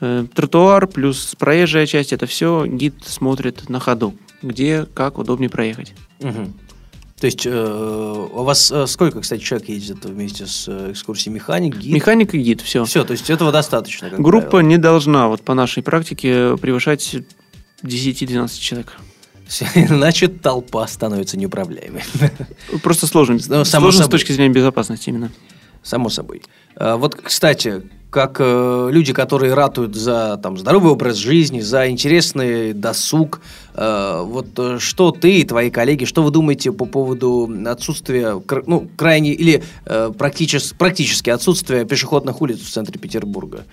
Э, 0.00 0.26
тротуар 0.34 0.86
плюс 0.86 1.34
проезжая 1.38 1.86
часть, 1.86 2.12
это 2.12 2.26
все 2.26 2.66
гид 2.66 2.94
смотрит 3.04 3.68
на 3.68 3.80
ходу, 3.80 4.14
где, 4.42 4.86
как 4.94 5.18
удобнее 5.18 5.50
проехать. 5.50 5.94
Мгм. 6.20 6.54
То 7.18 7.24
есть 7.26 7.46
э, 7.46 7.50
у 7.50 8.42
вас 8.42 8.70
э, 8.70 8.86
сколько, 8.86 9.22
кстати, 9.22 9.40
человек 9.40 9.70
ездит 9.70 10.04
вместе 10.04 10.46
с 10.46 10.66
э, 10.68 10.90
экскурсией 10.92 11.34
механик, 11.34 11.74
гид? 11.76 11.94
Механик 11.94 12.34
и 12.34 12.38
гид, 12.38 12.60
все. 12.60 12.84
Все, 12.84 13.04
то 13.04 13.12
есть 13.12 13.30
этого 13.30 13.50
достаточно. 13.52 14.10
как 14.10 14.20
Группа 14.20 14.50
правило. 14.50 14.68
не 14.68 14.76
должна, 14.76 15.28
вот 15.28 15.40
по 15.40 15.54
нашей 15.54 15.82
практике, 15.82 16.58
превышать 16.58 17.16
10-12 17.82 18.60
человек. 18.60 18.92
Иначе 19.74 20.28
толпа 20.42 20.86
становится 20.86 21.38
неуправляемой. 21.38 22.02
Просто 22.82 23.06
сложно. 23.06 23.38
Ну, 23.48 23.64
само 23.64 23.84
сложно 23.84 24.00
с 24.02 24.04
собой. 24.04 24.18
точки 24.18 24.32
зрения 24.32 24.52
безопасности 24.52 25.08
именно. 25.08 25.30
Само 25.82 26.10
собой. 26.10 26.42
А, 26.74 26.96
Вот, 26.96 27.14
кстати, 27.14 27.82
как 28.16 28.36
э, 28.38 28.88
люди, 28.90 29.12
которые 29.12 29.52
ратуют 29.52 29.94
за 29.94 30.40
там, 30.42 30.56
здоровый 30.56 30.90
образ 30.92 31.16
жизни, 31.16 31.60
за 31.60 31.90
интересный 31.90 32.72
досуг, 32.72 33.42
э, 33.74 34.22
вот 34.24 34.46
э, 34.58 34.78
что 34.80 35.10
ты 35.10 35.40
и 35.40 35.44
твои 35.44 35.68
коллеги, 35.68 36.06
что 36.06 36.22
вы 36.22 36.30
думаете 36.30 36.72
по 36.72 36.86
поводу 36.86 37.46
отсутствия, 37.66 38.40
ну, 38.66 38.88
крайне, 38.96 39.34
или 39.34 39.62
э, 39.84 40.12
практически, 40.16 40.74
практически 40.78 41.28
отсутствия 41.28 41.84
пешеходных 41.84 42.40
улиц 42.40 42.60
в 42.60 42.70
центре 42.70 42.98
Петербурга? 42.98 43.66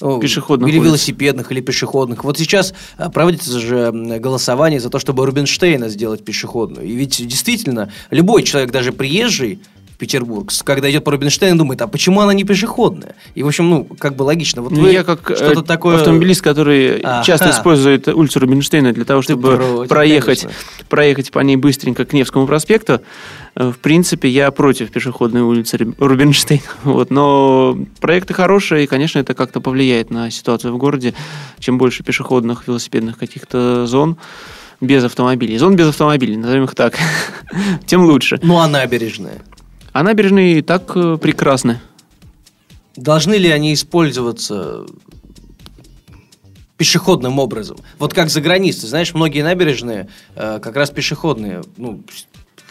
Ну, 0.00 0.18
Пешеходных 0.18 0.68
Или 0.68 0.78
улиц. 0.78 0.88
велосипедных, 0.88 1.52
или 1.52 1.60
пешеходных. 1.60 2.24
Вот 2.24 2.38
сейчас 2.38 2.74
э, 2.98 3.08
проводится 3.08 3.60
же 3.60 3.92
голосование 3.92 4.80
за 4.80 4.90
то, 4.90 4.98
чтобы 4.98 5.24
Рубинштейна 5.26 5.90
сделать 5.90 6.24
пешеходную. 6.24 6.84
И 6.84 6.92
ведь 6.96 7.24
действительно, 7.24 7.92
любой 8.10 8.42
человек, 8.42 8.72
даже 8.72 8.90
приезжий, 8.90 9.60
Петербург, 9.98 10.50
когда 10.64 10.90
идет 10.90 11.04
по 11.04 11.10
Рубинштейну, 11.12 11.56
думает, 11.58 11.80
а 11.82 11.86
почему 11.86 12.20
она 12.20 12.34
не 12.34 12.44
пешеходная? 12.44 13.14
И, 13.34 13.42
в 13.42 13.46
общем, 13.46 13.70
ну, 13.70 13.84
как 13.84 14.14
бы 14.16 14.24
логично. 14.24 14.62
Вот 14.62 14.72
Ну, 14.72 14.82
вы 14.82 14.92
я 14.92 15.04
как 15.04 15.30
э, 15.30 15.36
что-то 15.36 15.62
такое... 15.62 15.96
автомобилист, 15.96 16.42
который 16.42 17.00
Ага. 17.00 17.24
часто 17.24 17.50
использует 17.50 18.08
улицу 18.08 18.40
Рубинштейна 18.40 18.92
для 18.92 19.04
того, 19.04 19.22
чтобы 19.22 19.56
против, 19.56 19.88
проехать, 19.88 20.40
конечно. 20.42 20.60
проехать 20.88 21.30
по 21.30 21.38
ней 21.40 21.56
быстренько 21.56 22.04
к 22.04 22.12
Невскому 22.12 22.46
проспекту, 22.46 23.00
э, 23.54 23.70
в 23.70 23.78
принципе, 23.78 24.28
я 24.28 24.50
против 24.50 24.90
пешеходной 24.90 25.40
улицы 25.42 25.76
Руб- 25.78 25.94
Рубинштейна. 25.98 26.62
Вот. 26.84 27.10
Но 27.10 27.78
проекты 28.00 28.34
хорошие, 28.34 28.84
и, 28.84 28.86
конечно, 28.86 29.18
это 29.18 29.34
как-то 29.34 29.60
повлияет 29.60 30.10
на 30.10 30.30
ситуацию 30.30 30.74
в 30.74 30.78
городе. 30.78 31.14
Чем 31.58 31.78
больше 31.78 32.02
пешеходных, 32.04 32.66
велосипедных 32.68 33.16
каких-то 33.18 33.86
зон 33.86 34.16
без 34.80 35.02
автомобилей. 35.04 35.56
Зон 35.56 35.74
без 35.74 35.88
автомобилей, 35.88 36.36
назовем 36.36 36.64
их 36.64 36.74
так. 36.74 36.94
Тем 37.86 38.04
лучше. 38.04 38.38
Ну, 38.42 38.58
а 38.58 38.68
набережная? 38.68 39.38
А 39.96 40.02
набережные 40.02 40.58
и 40.58 40.60
так 40.60 40.94
э, 40.94 41.16
прекрасны. 41.16 41.80
Должны 42.96 43.36
ли 43.36 43.50
они 43.50 43.72
использоваться 43.72 44.84
пешеходным 46.76 47.38
образом? 47.38 47.78
Вот 47.98 48.12
как 48.12 48.28
за 48.28 48.42
границей, 48.42 48.90
знаешь, 48.90 49.14
многие 49.14 49.40
набережные 49.40 50.10
э, 50.34 50.60
как 50.62 50.76
раз 50.76 50.90
пешеходные. 50.90 51.62
Ну, 51.78 52.02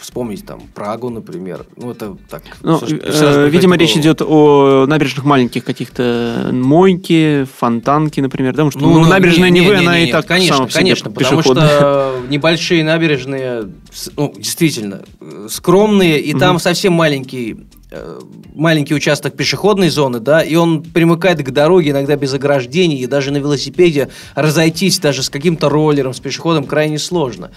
вспомнить 0.05 0.45
там 0.45 0.61
Прагу, 0.75 1.09
например. 1.09 1.65
Ну, 1.77 1.91
это 1.91 2.15
так. 2.29 2.43
Ну, 2.61 2.77
что- 2.77 2.85
э, 2.85 2.99
приходит 2.99 3.53
видимо, 3.53 3.75
речь 3.77 3.97
идет 3.97 4.21
о 4.21 4.85
набережных 4.87 5.25
маленьких 5.25 5.63
каких-то 5.65 6.49
мойки, 6.51 7.47
фонтанки, 7.57 8.19
например, 8.19 8.53
да, 8.53 8.63
потому 8.65 8.71
что 8.71 8.79
ну, 8.81 8.99
ну, 8.99 9.07
набережная 9.09 9.49
не- 9.49 9.61
Невы, 9.61 9.73
не- 9.75 9.79
она 9.81 9.97
не- 9.97 10.03
и 10.03 10.05
не, 10.07 10.11
так 10.11 10.25
конечно, 10.27 10.57
сама 10.57 10.69
конечно, 10.69 11.09
потому 11.11 11.41
что 11.41 12.21
небольшие 12.29 12.83
набережные, 12.83 13.69
ну, 14.15 14.33
действительно, 14.37 15.01
э, 15.19 15.47
скромные, 15.49 16.19
и 16.19 16.33
там 16.33 16.59
совсем 16.59 16.93
маленький 16.93 17.57
э, 17.91 18.19
маленький 18.53 18.93
участок 18.93 19.35
пешеходной 19.37 19.89
зоны, 19.89 20.19
да, 20.19 20.41
и 20.41 20.55
он 20.55 20.83
примыкает 20.83 21.41
к 21.43 21.49
дороге 21.51 21.91
иногда 21.91 22.15
без 22.15 22.33
ограждений, 22.33 22.97
и 22.97 23.05
даже 23.05 23.31
на 23.31 23.37
велосипеде 23.37 24.09
разойтись 24.35 24.99
даже 24.99 25.23
с 25.23 25.29
каким-то 25.29 25.69
роллером, 25.69 26.13
с 26.13 26.19
пешеходом 26.19 26.65
крайне 26.65 26.99
сложно. 26.99 27.51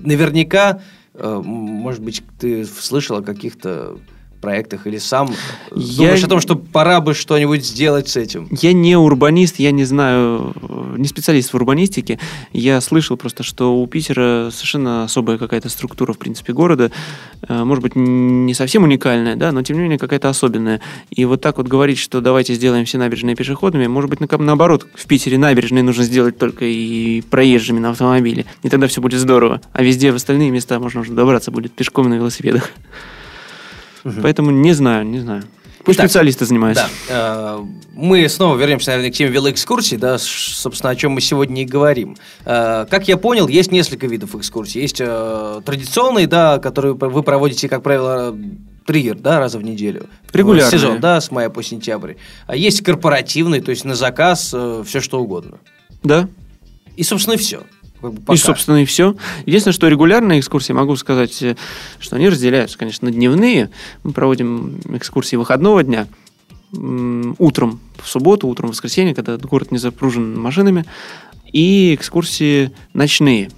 Наверняка, 0.00 0.80
э, 1.14 1.40
может 1.44 2.02
быть, 2.02 2.22
ты 2.38 2.64
слышал 2.64 3.18
о 3.18 3.22
каких-то 3.22 3.98
проектах 4.40 4.86
или 4.86 4.98
сам 4.98 5.30
Я- 5.74 5.96
думаешь 5.96 6.24
о 6.24 6.28
том, 6.28 6.40
что 6.40 6.56
пора 6.56 7.00
бы 7.00 7.14
что-нибудь 7.14 7.64
сделать 7.64 8.08
с 8.08 8.16
этим? 8.16 8.48
Я 8.50 8.72
не 8.72 8.96
урбанист, 8.96 9.58
я 9.58 9.70
не 9.70 9.84
знаю, 9.84 10.54
э, 10.62 10.94
не 10.98 11.06
специалист 11.08 11.50
в 11.52 11.54
урбанистике. 11.54 12.18
Я 12.52 12.80
слышал 12.80 13.16
просто, 13.16 13.42
что 13.42 13.74
у 13.80 13.86
Питера 13.86 14.50
совершенно 14.52 15.04
особая 15.04 15.38
какая-то 15.38 15.68
структура, 15.68 16.12
в 16.12 16.18
принципе, 16.18 16.52
города. 16.52 16.90
Э, 17.48 17.64
Может 17.64 17.82
быть, 17.82 17.96
не 17.96 18.54
совсем 18.54 18.82
уникальная, 18.84 19.36
да, 19.36 19.52
но 19.52 19.62
тем 19.62 19.76
не 19.76 19.82
менее 19.82 19.98
какая-то 19.98 20.28
особенная. 20.28 20.80
И 21.10 21.24
вот 21.24 21.40
так 21.40 21.58
вот 21.58 21.68
говорить, 21.68 21.98
что 21.98 22.20
давайте 22.20 22.54
сделаем 22.54 22.84
все 22.84 22.98
набережные 22.98 23.36
пешеходными, 23.36 23.86
может 23.86 24.10
быть, 24.10 24.20
на- 24.20 24.38
наоборот, 24.38 24.86
в 24.94 25.06
Питере 25.06 25.38
набережные 25.38 25.82
нужно 25.82 26.04
сделать 26.04 26.38
только 26.38 26.64
и 26.64 27.20
проезжими 27.22 27.78
на 27.78 27.90
автомобиле. 27.90 28.44
И 28.62 28.68
тогда 28.68 28.86
все 28.88 29.00
будет 29.00 29.20
здорово. 29.20 29.60
А 29.72 29.82
везде 29.82 30.12
в 30.12 30.16
остальные 30.16 30.50
места 30.50 30.78
можно 30.80 31.00
уже 31.00 31.12
добраться 31.12 31.50
будет 31.50 31.72
пешком 31.72 32.08
на 32.08 32.14
велосипедах. 32.14 32.70
Поэтому 34.22 34.50
не 34.50 34.72
знаю, 34.72 35.06
не 35.06 35.20
знаю. 35.20 35.44
Пусть 35.84 35.98
Итак, 35.98 36.10
специалисты 36.10 36.44
занимаются. 36.44 36.86
Да. 37.08 37.56
Э, 37.58 37.64
Мы 37.94 38.28
снова 38.28 38.58
вернемся, 38.58 38.90
наверное, 38.90 39.10
к 39.10 39.14
теме 39.14 39.30
велоэкскурсий, 39.30 39.96
да, 39.96 40.18
собственно, 40.18 40.90
о 40.90 40.96
чем 40.96 41.12
мы 41.12 41.22
сегодня 41.22 41.62
и 41.62 41.64
говорим. 41.64 42.16
Э, 42.44 42.84
Как 42.90 43.08
я 43.08 43.16
понял, 43.16 43.48
есть 43.48 43.72
несколько 43.72 44.06
видов 44.06 44.34
экскурсий. 44.34 44.82
Есть 44.82 45.00
э, 45.00 45.60
традиционные, 45.64 46.26
да, 46.26 46.58
которые 46.58 46.92
вы 46.94 47.22
проводите, 47.22 47.70
как 47.70 47.82
правило, 47.82 48.36
три 48.86 49.12
да, 49.12 49.38
раза 49.38 49.58
в 49.58 49.62
неделю. 49.62 50.08
Регулярные. 50.32 50.68
В 50.68 50.70
Сезон, 50.70 51.00
да, 51.00 51.22
с 51.22 51.30
мая 51.30 51.48
по 51.48 51.62
сентябрь. 51.62 52.14
А 52.46 52.54
есть 52.54 52.82
корпоративные, 52.82 53.62
то 53.62 53.70
есть 53.70 53.86
на 53.86 53.94
заказ, 53.94 54.54
все 54.84 55.00
что 55.00 55.20
угодно. 55.22 55.58
Да. 56.02 56.28
И, 56.96 57.02
собственно, 57.02 57.38
и 58.02 58.06
все. 58.24 58.32
И, 58.32 58.36
собственно, 58.36 58.82
и 58.82 58.84
все. 58.84 59.16
Единственное, 59.46 59.74
что 59.74 59.88
регулярные 59.88 60.40
экскурсии, 60.40 60.72
могу 60.72 60.96
сказать, 60.96 61.42
э, 61.42 61.56
что 61.98 62.16
они 62.16 62.28
разделяются, 62.28 62.78
конечно, 62.78 63.08
на 63.08 63.14
дневные. 63.14 63.70
Мы 64.02 64.12
проводим 64.12 64.80
экскурсии 64.94 65.36
выходного 65.36 65.82
дня, 65.82 66.06
утром 66.72 67.80
в 68.02 68.08
субботу, 68.08 68.46
утром 68.46 68.68
в 68.68 68.72
воскресенье, 68.72 69.14
когда 69.14 69.36
город 69.38 69.70
не 69.72 69.78
запружен 69.78 70.38
машинами, 70.38 70.84
и 71.50 71.94
экскурсии 71.94 72.72
ночные, 72.92 73.50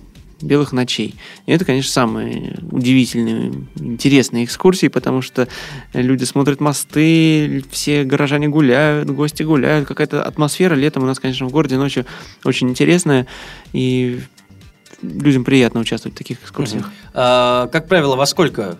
белых 0.43 0.73
ночей. 0.73 1.15
И 1.47 1.53
это, 1.53 1.65
конечно, 1.65 1.91
самые 1.91 2.59
удивительные, 2.71 3.53
интересные 3.77 4.45
экскурсии, 4.45 4.89
потому 4.89 5.23
что 5.23 5.49
люди 5.93 6.25
смотрят 6.25 6.61
мосты, 6.61 7.65
все 7.71 8.05
горожане 8.05 8.49
гуляют, 8.49 9.11
гости 9.11 9.43
гуляют, 9.43 9.87
какая-то 9.87 10.23
атмосфера 10.23 10.75
летом 10.75 11.03
у 11.03 11.07
нас, 11.07 11.19
конечно, 11.19 11.47
в 11.47 11.51
городе 11.51 11.77
ночью 11.77 12.07
очень 12.45 12.71
интересная, 12.71 13.27
и 13.73 14.21
людям 15.03 15.45
приятно 15.45 15.81
участвовать 15.81 16.15
в 16.15 16.19
таких 16.19 16.43
экскурсиях. 16.43 16.91
А, 17.15 17.69
как 17.69 17.89
правило, 17.89 18.17
во 18.17 18.27
сколько 18.27 18.79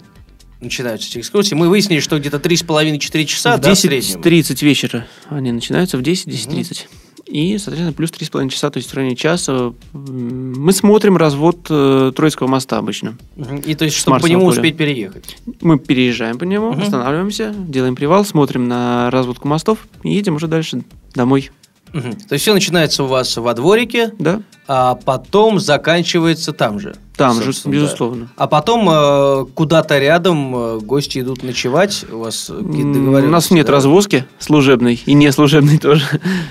начинаются 0.61 1.09
эти 1.09 1.19
экскурсии. 1.19 1.55
Мы 1.55 1.69
выяснили, 1.69 2.01
что 2.01 2.19
где-то 2.19 2.37
3,5-4 2.37 3.25
часа, 3.25 3.57
в 3.57 3.61
да, 3.61 3.75
в 3.75 3.79
среднем. 3.79 4.21
10.30 4.21 4.65
вечера 4.65 5.07
они 5.29 5.53
начинаются, 5.53 5.97
в 5.97 6.03
10-10.30. 6.03 6.87
И, 7.31 7.59
соответственно, 7.59 7.93
плюс 7.93 8.11
3,5 8.11 8.49
часа, 8.49 8.71
то 8.71 8.79
есть 8.79 8.91
в 8.91 8.95
районе 8.95 9.15
часа. 9.15 9.73
Мы 9.93 10.73
смотрим 10.73 11.17
развод 11.17 11.59
э, 11.71 12.13
Троицкого 12.15 12.49
моста 12.49 12.79
обычно. 12.79 13.17
И 13.65 13.75
то 13.77 13.85
есть, 13.85 13.97
чтобы 13.97 14.19
по 14.19 14.27
нему 14.27 14.47
поля. 14.47 14.59
успеть 14.59 14.77
переехать. 14.77 15.37
Мы 15.61 15.79
переезжаем 15.79 16.39
по 16.39 16.45
нему, 16.45 16.73
Мгм. 16.73 16.83
останавливаемся, 16.83 17.55
делаем 17.57 17.95
привал, 17.95 18.25
смотрим 18.25 18.67
на 18.69 19.11
разводку 19.11 19.47
мостов 19.47 19.79
и 20.03 20.13
едем 20.13 20.35
уже 20.35 20.49
дальше 20.49 20.83
домой. 21.15 21.51
Мгм. 21.93 22.13
То 22.15 22.35
есть 22.35 22.43
все 22.43 22.55
начинается 22.55 23.03
у 23.05 23.07
вас 23.07 23.37
во 23.37 23.53
дворике, 23.55 24.13
Да? 24.19 24.43
а 24.69 24.95
потом 24.95 25.59
заканчивается 25.59 26.53
там 26.53 26.79
же. 26.79 26.95
Там 27.17 27.35
же, 27.35 27.53
собственно, 27.53 27.75
да. 27.75 27.81
безусловно. 27.83 28.29
А 28.37 28.47
потом 28.47 28.89
э, 28.89 29.47
куда-то 29.55 29.99
рядом 29.99 30.55
э, 30.57 30.79
гости 30.79 31.19
идут 31.19 31.43
ночевать. 31.43 32.05
У 32.11 32.19
вас 32.21 32.45
какие-то 32.47 32.69
М, 32.81 32.91
У 32.91 32.95
договоренности, 32.95 33.31
нас 33.33 33.51
нет 33.51 33.67
да? 33.67 33.73
развозки 33.73 34.25
служебной 34.39 35.03
и 35.05 35.13
не 35.15 35.31
служебной 35.33 35.79
тоже. 35.79 36.05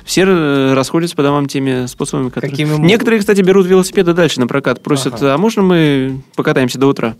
Все 0.05 0.25
э, 0.27 0.73
расходятся 0.73 1.15
по 1.15 1.23
домам 1.23 1.47
теми 1.47 1.85
способами, 1.87 2.29
которые... 2.29 2.51
Какими. 2.51 2.75
Некоторые, 2.77 3.19
кстати, 3.21 3.41
берут 3.41 3.65
велосипеды 3.65 4.13
дальше 4.13 4.39
на 4.41 4.47
прокат. 4.47 4.83
Просят, 4.83 5.13
Ага. 5.15 5.35
а 5.35 5.37
можно 5.37 5.61
мы 5.63 6.21
покатаемся 6.35 6.77
до 6.77 6.87
утра? 6.87 7.15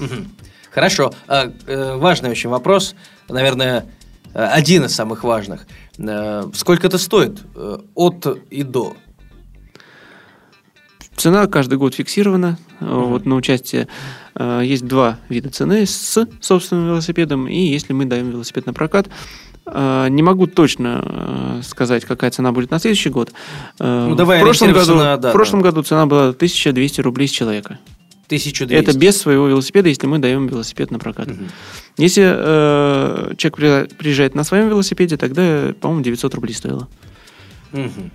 Мгм. 0.00 0.28
Хорошо. 0.70 1.12
А, 1.26 1.52
э, 1.66 1.96
важный 1.96 2.30
очень 2.30 2.50
вопрос. 2.50 2.94
Наверное, 3.28 3.86
один 4.34 4.84
из 4.84 4.94
самых 4.94 5.24
важных. 5.24 5.66
Э, 5.98 6.44
Сколько 6.54 6.86
это 6.86 6.98
стоит 6.98 7.40
э, 7.54 7.78
от 7.94 8.26
и 8.50 8.62
до? 8.62 8.96
Цена 11.16 11.46
каждый 11.48 11.78
год 11.78 11.94
фиксирована. 11.94 12.58
Вот 12.80 13.26
на 13.26 13.34
участие 13.34 13.88
э, 14.36 14.62
есть 14.64 14.86
два 14.86 15.18
вида 15.28 15.50
цены 15.50 15.84
с 15.84 16.26
собственным 16.40 16.86
велосипедом 16.86 17.48
и 17.48 17.58
если 17.58 17.92
мы 17.92 18.04
даем 18.04 18.30
велосипед 18.30 18.66
на 18.66 18.72
прокат. 18.72 19.08
Э, 19.66 20.06
Не 20.08 20.22
могу 20.22 20.46
точно 20.46 21.02
э, 21.04 21.60
сказать, 21.64 22.04
какая 22.04 22.30
цена 22.30 22.52
будет 22.52 22.70
на 22.70 22.78
следующий 22.78 23.10
год. 23.10 23.32
Э, 23.80 24.06
Ну, 24.08 24.14
давай 24.14 24.38
в 24.38 24.42
прошлом, 24.42 24.72
году, 24.72 24.94
на- 24.94 25.16
да, 25.16 25.30
в 25.30 25.32
прошлом 25.32 25.60
да. 25.62 25.70
году 25.70 25.82
цена 25.82 26.06
была 26.06 26.28
1200 26.28 27.00
рублей 27.00 27.26
с 27.26 27.32
человека. 27.32 27.80
1200. 28.28 28.74
Это 28.74 28.96
без 28.96 29.16
своего 29.18 29.48
велосипеда, 29.48 29.88
если 29.88 30.06
мы 30.06 30.18
даем 30.18 30.46
велосипед 30.46 30.90
на 30.90 30.98
прокат. 30.98 31.28
Мгм. 31.28 31.48
Если 31.96 32.22
э, 32.24 33.34
человек 33.36 33.56
при- 33.56 33.96
приезжает 33.96 34.34
на 34.34 34.44
своем 34.44 34.68
велосипеде, 34.68 35.16
тогда, 35.16 35.74
по-моему, 35.80 36.04
900 36.04 36.34
рублей 36.34 36.54
стоило. 36.54 36.88
Мгм. 37.72 38.10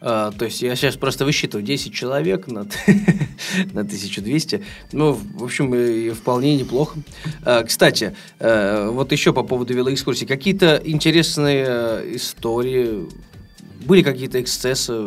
А, 0.00 0.30
то 0.30 0.44
есть 0.44 0.60
я 0.62 0.76
сейчас 0.76 0.96
просто 0.96 1.24
высчитываю 1.24 1.64
10 1.66 1.92
человек 1.92 2.46
на, 2.46 2.62
на 3.72 3.80
1200. 3.80 4.62
Ну, 4.92 5.12
в 5.12 5.42
общем, 5.44 5.74
и 5.74 6.10
вполне 6.10 6.54
неплохо. 6.56 6.98
А, 7.42 7.64
кстати, 7.64 8.14
э, 8.38 8.88
вот 8.92 9.12
еще 9.12 9.32
по 9.32 9.42
поводу 9.42 9.74
велоэкскурсий. 9.74 10.26
Какие-то 10.26 10.80
интересные 10.84 11.64
э, 11.66 12.12
истории? 12.16 13.08
Были 13.86 14.02
какие-то 14.02 14.40
эксцессы? 14.40 15.02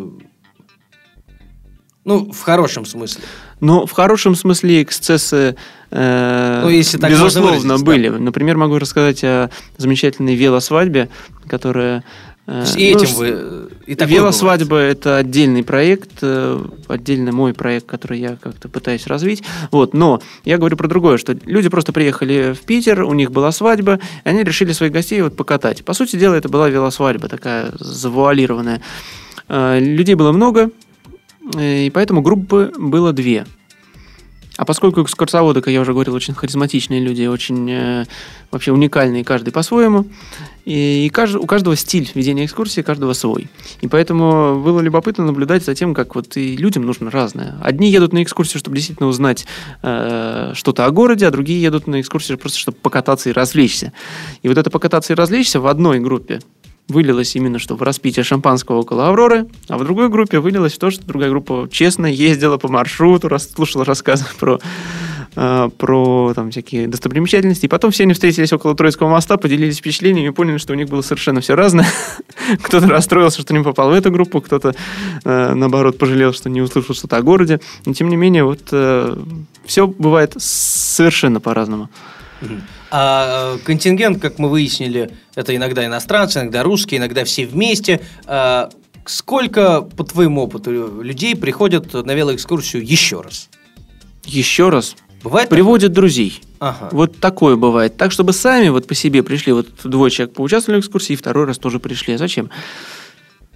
Ну, 2.09 2.31
в 2.31 2.41
хорошем 2.41 2.85
смысле. 2.85 3.23
Но 3.59 3.85
в 3.85 3.91
хорошем 3.91 4.35
смысле 4.35 4.81
эксцессы, 4.81 5.55
э, 5.91 6.61
Ну, 6.63 6.69
если 6.69 6.97
так 6.97 7.11
безусловно, 7.11 7.77
были. 7.77 8.07
Например, 8.09 8.57
могу 8.57 8.79
рассказать 8.79 9.23
о 9.23 9.49
замечательной 9.77 10.33
велосвадьбе, 10.35 11.09
которая... 11.47 12.03
э, 12.47 12.63
и 12.77 12.93
ну, 12.93 12.97
этим 12.99 13.07
с- 13.07 13.17
вы... 13.17 13.27
э, 13.35 13.67
И 13.85 13.95
Велосвадьба 14.05 14.77
это 14.77 15.17
отдельный 15.17 15.63
проект, 15.63 16.09
э, 16.23 16.59
отдельно 16.87 17.31
мой 17.31 17.53
проект, 17.53 17.85
который 17.85 18.19
я 18.19 18.37
как-то 18.41 18.69
пытаюсь 18.69 19.05
развить. 19.07 19.43
Вот, 19.71 19.93
но 19.93 20.19
я 20.45 20.57
говорю 20.57 20.75
про 20.77 20.87
другое, 20.87 21.17
что 21.19 21.37
люди 21.45 21.69
просто 21.69 21.93
приехали 21.93 22.55
в 22.59 22.61
Питер, 22.65 23.03
у 23.03 23.13
них 23.13 23.31
была 23.31 23.51
свадьба, 23.51 23.99
и 24.25 24.29
они 24.29 24.43
решили 24.43 24.71
своих 24.71 24.91
гостей 24.93 25.21
вот 25.21 25.35
покатать. 25.35 25.85
По 25.85 25.93
сути 25.93 26.15
дела, 26.15 26.33
это 26.33 26.49
была 26.49 26.69
велосвадьба 26.69 27.27
такая 27.27 27.71
завуалированная. 27.79 28.81
Э, 29.47 29.79
Людей 29.79 30.15
было 30.15 30.31
много, 30.31 30.71
и 31.57 31.89
поэтому 31.93 32.21
группы 32.21 32.71
было 32.77 33.13
две. 33.13 33.45
А 34.59 34.65
поскольку 34.65 35.01
экскурсоводы, 35.01 35.61
как 35.61 35.71
я 35.71 35.79
уже 35.79 35.93
говорил, 35.93 36.15
очень 36.15 36.33
харизматичные 36.33 36.99
люди, 36.99 37.25
очень 37.25 37.71
э, 37.71 38.05
вообще 38.51 38.73
уникальные, 38.73 39.23
каждый 39.23 39.51
по-своему, 39.51 40.05
и, 40.65 41.05
и 41.05 41.09
кажд- 41.09 41.37
у 41.37 41.45
каждого 41.45 41.77
стиль 41.77 42.11
ведения 42.13 42.43
экскурсии, 42.43 42.81
каждого 42.81 43.13
свой. 43.13 43.47
И 43.79 43.87
поэтому 43.87 44.61
было 44.61 44.81
любопытно 44.81 45.25
наблюдать 45.25 45.63
за 45.63 45.75
тем, 45.75 45.93
как 45.93 46.13
вот 46.13 46.35
и 46.35 46.57
людям 46.57 46.85
нужно 46.85 47.09
разное. 47.09 47.57
Одни 47.61 47.89
едут 47.89 48.11
на 48.11 48.21
экскурсию, 48.21 48.59
чтобы 48.59 48.75
действительно 48.75 49.07
узнать 49.07 49.45
э, 49.81 50.51
что-то 50.55 50.85
о 50.85 50.91
городе, 50.91 51.25
а 51.25 51.31
другие 51.31 51.61
едут 51.61 51.87
на 51.87 52.01
экскурсию 52.01 52.37
просто, 52.37 52.59
чтобы 52.59 52.77
покататься 52.81 53.29
и 53.29 53.31
развлечься. 53.31 53.93
И 54.43 54.49
вот 54.49 54.57
это 54.57 54.69
покататься 54.69 55.13
и 55.13 55.15
развлечься 55.15 55.61
в 55.61 55.67
одной 55.67 56.01
группе 56.01 56.41
вылилось 56.89 57.35
именно 57.35 57.59
что 57.59 57.75
в 57.75 57.83
распитие 57.83 58.23
шампанского 58.23 58.79
около 58.79 59.07
Авроры, 59.07 59.47
а 59.67 59.77
в 59.77 59.83
другой 59.83 60.09
группе 60.09 60.39
вылилось 60.39 60.73
в 60.73 60.79
то, 60.79 60.89
что 60.91 61.05
другая 61.05 61.29
группа 61.29 61.69
честно 61.71 62.07
ездила 62.07 62.57
по 62.57 62.67
маршруту, 62.67 63.29
слушала 63.39 63.85
рассказы 63.85 64.25
про, 64.39 64.59
э, 65.35 65.69
про 65.77 66.33
там, 66.33 66.51
всякие 66.51 66.87
достопримечательности. 66.87 67.65
И 67.65 67.69
потом 67.69 67.91
все 67.91 68.03
они 68.03 68.13
встретились 68.13 68.51
около 68.51 68.75
Троицкого 68.75 69.09
моста, 69.09 69.37
поделились 69.37 69.77
впечатлениями 69.77 70.27
и 70.27 70.31
поняли, 70.31 70.57
что 70.57 70.73
у 70.73 70.75
них 70.75 70.89
было 70.89 71.01
совершенно 71.01 71.41
все 71.41 71.55
разное. 71.55 71.87
Кто-то 72.61 72.87
расстроился, 72.87 73.41
что 73.41 73.53
не 73.53 73.63
попал 73.63 73.89
в 73.89 73.93
эту 73.93 74.11
группу, 74.11 74.41
кто-то, 74.41 74.75
э, 75.23 75.53
наоборот, 75.53 75.97
пожалел, 75.97 76.33
что 76.33 76.49
не 76.49 76.61
услышал 76.61 76.95
что-то 76.95 77.17
о 77.17 77.21
городе. 77.21 77.61
Но, 77.85 77.93
тем 77.93 78.09
не 78.09 78.15
менее, 78.15 78.43
вот 78.43 78.73
все 79.65 79.87
бывает 79.87 80.33
совершенно 80.37 81.39
по-разному. 81.39 81.89
А 82.91 83.55
э, 83.55 83.59
контингент, 83.65 84.21
как 84.21 84.39
мы 84.39 84.49
выяснили, 84.49 85.11
это 85.35 85.55
иногда 85.55 85.85
иностранцы, 85.85 86.39
иногда 86.39 86.63
русские, 86.63 86.99
иногда 86.99 87.23
все 87.23 87.45
вместе. 87.45 88.01
А 88.25 88.69
сколько, 89.05 89.81
по 89.81 90.03
твоему 90.03 90.43
опыту, 90.43 91.01
людей 91.01 91.35
приходят 91.35 91.93
на 91.93 92.13
велоэкскурсию 92.13 92.85
еще 92.85 93.21
раз? 93.21 93.49
Еще 94.25 94.69
раз, 94.69 94.95
Бывает? 95.23 95.49
приводят 95.49 95.91
друзей. 95.91 96.41
Ага. 96.59 96.89
Вот 96.91 97.17
такое 97.19 97.55
бывает. 97.55 97.97
Так, 97.97 98.11
чтобы 98.11 98.33
сами 98.33 98.69
вот 98.69 98.87
по 98.87 98.95
себе 98.95 99.23
пришли, 99.23 99.53
вот 99.53 99.67
двое 99.83 100.11
человек 100.11 100.35
поучаствовали 100.35 100.81
в 100.81 100.83
экскурсии, 100.83 101.13
и 101.13 101.15
второй 101.15 101.45
раз 101.45 101.57
тоже 101.57 101.79
пришли. 101.79 102.13
А 102.13 102.17
зачем? 102.17 102.49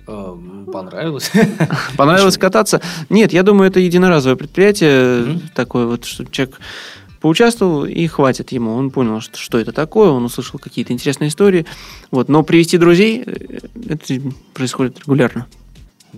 Эм, 0.07 0.67
Понравилось. 0.71 1.31
Понравилось 1.97 2.37
кататься? 2.37 2.81
Нет, 3.09 3.31
я 3.33 3.43
думаю, 3.43 3.69
это 3.69 3.79
единоразовое 3.79 4.35
предприятие, 4.35 5.39
такое 5.53 5.85
вот, 5.85 6.05
что 6.05 6.25
человек 6.25 6.59
поучаствовал 7.23 7.85
и 7.85 8.05
хватит 8.07 8.51
ему. 8.51 8.75
Он 8.75 8.91
понял, 8.91 9.21
что, 9.21 9.37
что 9.37 9.57
это 9.57 9.71
такое, 9.71 10.09
он 10.09 10.25
услышал 10.25 10.59
какие-то 10.59 10.91
интересные 10.91 11.29
истории. 11.29 11.65
Вот. 12.11 12.27
Но 12.27 12.43
привести 12.43 12.77
друзей, 12.77 13.23
э, 13.25 13.59
это 13.87 14.21
происходит 14.53 14.99
регулярно. 14.99 15.47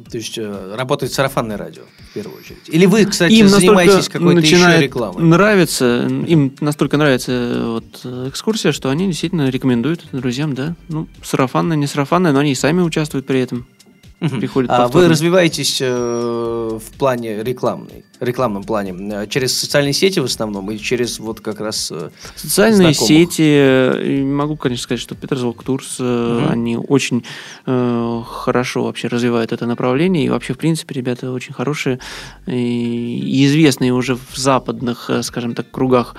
То 0.09 0.17
есть 0.17 0.35
э, 0.39 0.75
работает 0.75 1.13
сарафанное 1.13 1.57
радио, 1.57 1.83
в 2.09 2.13
первую 2.15 2.39
очередь. 2.39 2.67
Или 2.69 2.87
вы, 2.87 3.05
кстати, 3.05 3.31
им 3.33 3.47
занимаетесь 3.47 4.09
какой-то 4.09 4.41
еще 4.41 4.81
рекламой? 4.81 5.23
нравится, 5.23 6.07
им 6.07 6.55
настолько 6.59 6.97
нравится 6.97 7.31
э, 7.31 7.65
вот, 7.67 8.27
экскурсия, 8.27 8.71
что 8.71 8.89
они 8.89 9.05
действительно 9.05 9.49
рекомендуют 9.49 10.07
друзьям, 10.11 10.55
да. 10.55 10.75
Ну, 10.89 11.07
сарафанная, 11.21 11.77
не 11.77 11.85
сарафанная, 11.85 12.31
но 12.31 12.39
они 12.39 12.53
и 12.53 12.55
сами 12.55 12.81
участвуют 12.81 13.27
при 13.27 13.41
этом. 13.41 13.67
Мгм. 14.19 14.39
приходят 14.39 14.71
А 14.71 14.87
вы 14.87 15.07
развиваетесь 15.09 15.79
э, 15.81 15.85
в 16.81 16.97
плане 16.97 17.43
рекламной, 17.43 18.05
рекламном 18.21 18.63
плане 18.63 18.95
э, 19.11 19.27
через 19.27 19.59
социальные 19.59 19.93
сети 19.93 20.19
в 20.19 20.23
основном 20.23 20.71
и 20.71 20.77
через 20.77 21.19
вот 21.19 21.41
как 21.41 21.59
раз... 21.59 21.91
э, 21.91 22.09
Социальные 22.35 22.93
знакомых. 22.93 23.07
сети, 23.07 23.43
э, 23.43 24.23
могу, 24.23 24.55
конечно, 24.55 24.83
сказать, 24.83 25.01
что 25.01 25.15
Петерзвук 25.15 25.63
Турс, 25.63 25.97
э, 25.99 26.39
Мгм. 26.41 26.51
они 26.51 26.77
очень 26.77 27.23
э, 27.65 28.21
хорошо 28.25 28.83
вообще 28.85 29.09
развивают 29.09 29.51
это 29.51 29.65
направление, 29.65 30.25
и 30.25 30.29
вообще, 30.29 30.53
в 30.53 30.57
принципе, 30.57 30.95
ребята 30.95 31.31
очень 31.31 31.53
хорошие 31.53 31.99
и, 32.47 33.19
и 33.19 33.45
известные 33.45 33.91
уже 33.93 34.15
в 34.15 34.35
западных, 34.37 35.09
э, 35.09 35.23
скажем 35.23 35.55
так, 35.55 35.69
кругах. 35.71 36.15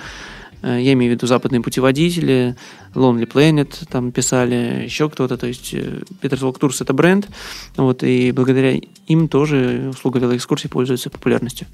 Э, 0.61 0.79
Я 0.81 0.93
имею 0.93 1.11
в 1.11 1.15
виду 1.15 1.27
западные 1.27 1.61
путеводители, 1.61 2.55
Lonely 2.93 3.27
Planet 3.31 3.87
там 3.89 4.11
писали, 4.11 4.83
еще 4.85 5.09
кто-то. 5.09 5.37
То 5.37 5.47
есть 5.47 5.73
Петерзвук 6.21 6.59
Турс 6.59 6.81
это 6.81 6.93
бренд, 6.93 7.27
вот, 7.75 8.03
и 8.03 8.31
благодаря 8.31 8.79
им 9.07 9.27
тоже 9.27 9.87
услуга 9.91 10.19
велоэкскурсий 10.19 10.69
пользуется 10.69 11.09
популярностью. 11.09 11.67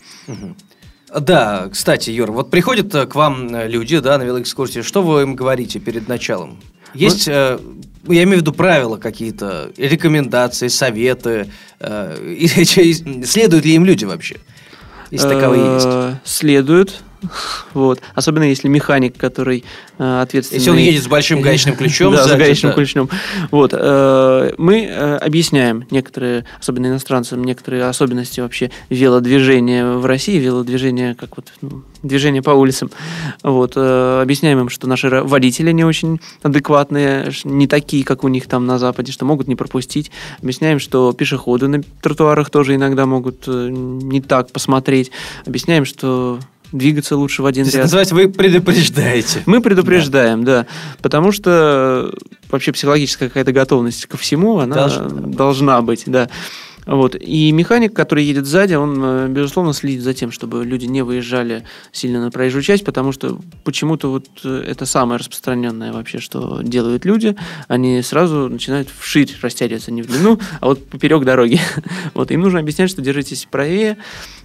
Да, 1.19 1.69
кстати, 1.71 2.09
Юр, 2.09 2.31
вот 2.31 2.49
приходят 2.49 2.93
э, 2.95 3.05
к 3.05 3.13
вам 3.13 3.53
э, 3.53 3.67
люди, 3.67 3.99
да, 3.99 4.17
на 4.17 4.23
велоэкскурсии, 4.23 4.81
что 4.81 5.03
вы 5.03 5.21
им 5.21 5.35
говорите 5.35 5.79
перед 5.79 6.07
началом? 6.07 6.57
Есть, 6.95 7.27
э, 7.27 7.59
я 8.07 8.23
имею 8.23 8.37
в 8.39 8.41
виду 8.41 8.51
правила 8.51 8.97
какие-то, 8.97 9.71
рекомендации, 9.77 10.69
советы, 10.69 11.51
э, 11.79 12.35
и- 12.39 12.63
и 12.81 13.23
следуют 13.25 13.63
ли 13.63 13.75
им 13.75 13.85
люди 13.85 14.05
вообще? 14.05 14.37
Если 15.11 15.27
таковые 15.29 15.73
есть. 15.75 15.85
Э, 15.87 16.15
Следуют. 16.25 17.03
Вот. 17.73 18.01
Особенно 18.13 18.43
если 18.43 18.67
механик, 18.67 19.17
который 19.17 19.63
э, 19.97 20.21
ответственный... 20.21 20.59
Если 20.59 20.69
он 20.69 20.77
едет 20.77 21.03
с 21.03 21.07
большим 21.07 21.41
гаечным 21.41 21.75
ключом 21.75 22.13
Да, 22.13 22.23
с 22.23 22.31
гаечным 22.31 22.73
ключом. 22.73 23.09
Вот. 23.51 23.71
э, 23.73 24.53
Мы 24.57 24.85
э, 24.85 25.17
объясняем 25.17 25.85
некоторые, 25.91 26.45
особенно 26.59 26.87
иностранцам, 26.87 27.43
некоторые 27.43 27.85
особенности 27.85 28.41
вообще 28.41 28.71
велодвижения 28.89 29.85
в 29.85 30.05
России, 30.05 30.37
велодвижения, 30.37 31.15
как 31.15 31.37
вот 31.37 31.51
ну, 31.61 31.83
движение 32.03 32.41
по 32.41 32.51
улицам. 32.51 32.91
Вот. 33.41 33.73
э, 33.75 34.21
Объясняем 34.21 34.59
им, 34.59 34.69
что 34.69 34.87
наши 34.87 35.09
водители 35.09 35.71
не 35.71 35.83
очень 35.83 36.19
адекватные, 36.41 37.31
не 37.43 37.67
такие, 37.67 38.03
как 38.03 38.23
у 38.23 38.27
них 38.27 38.47
там 38.47 38.65
на 38.65 38.77
Западе, 38.77 39.11
что 39.11 39.25
могут 39.25 39.47
не 39.47 39.55
пропустить. 39.55 40.11
Объясняем, 40.41 40.79
что 40.79 41.13
пешеходы 41.13 41.67
на 41.67 41.81
тротуарах 42.01 42.49
тоже 42.49 42.75
иногда 42.75 43.05
могут 43.05 43.47
не 43.47 44.21
так 44.21 44.51
посмотреть. 44.51 45.11
Объясняем, 45.45 45.85
что 45.85 46.39
двигаться 46.73 47.15
лучше 47.15 47.41
в 47.41 47.45
один 47.45 47.65
То 47.65 47.71
ряд. 47.71 47.83
называется, 47.83 48.15
вы 48.15 48.27
предупреждаете. 48.27 49.43
Мы 49.45 49.61
предупреждаем, 49.61 50.43
да. 50.43 50.65
Потому 51.01 51.31
что 51.31 52.13
вообще 52.49 52.73
психологическая 52.73 53.29
какая-то 53.29 53.53
готовность 53.53 54.05
ко 54.07 54.17
всему, 54.17 54.59
она 54.59 54.75
Должна 54.75 55.09
должна, 55.09 55.81
быть, 55.81 56.03
да. 56.07 56.29
Вот. 56.85 57.15
И 57.15 57.51
механик, 57.51 57.93
который 57.93 58.25
едет 58.25 58.45
сзади, 58.45 58.73
он, 58.73 58.99
э, 59.01 59.27
безусловно, 59.29 59.73
следит 59.73 60.01
за 60.01 60.13
тем, 60.13 60.31
чтобы 60.31 60.65
люди 60.65 60.85
не 60.85 61.01
выезжали 61.01 61.63
сильно 61.91 62.21
на 62.21 62.31
проезжую 62.31 62.61
часть, 62.61 62.83
потому 62.83 63.11
что 63.11 63.39
почему-то 63.63 64.09
вот 64.11 64.27
э, 64.43 64.65
это 64.67 64.85
самое 64.85 65.19
распространенное 65.19 65.93
вообще, 65.93 66.19
что 66.19 66.61
делают 66.61 67.05
люди. 67.05 67.35
Они 67.67 68.01
сразу 68.01 68.49
начинают 68.49 68.89
вширь 68.97 69.33
растягиваться, 69.41 69.91
не 69.91 70.01
в 70.01 70.07
длину, 70.07 70.39
а 70.59 70.67
вот 70.67 70.85
поперек 70.87 71.23
дороги. 71.23 71.59
Вот. 72.13 72.31
Им 72.31 72.41
нужно 72.41 72.59
объяснять, 72.59 72.89
что 72.89 73.01
держитесь 73.01 73.47
правее, 73.49 73.97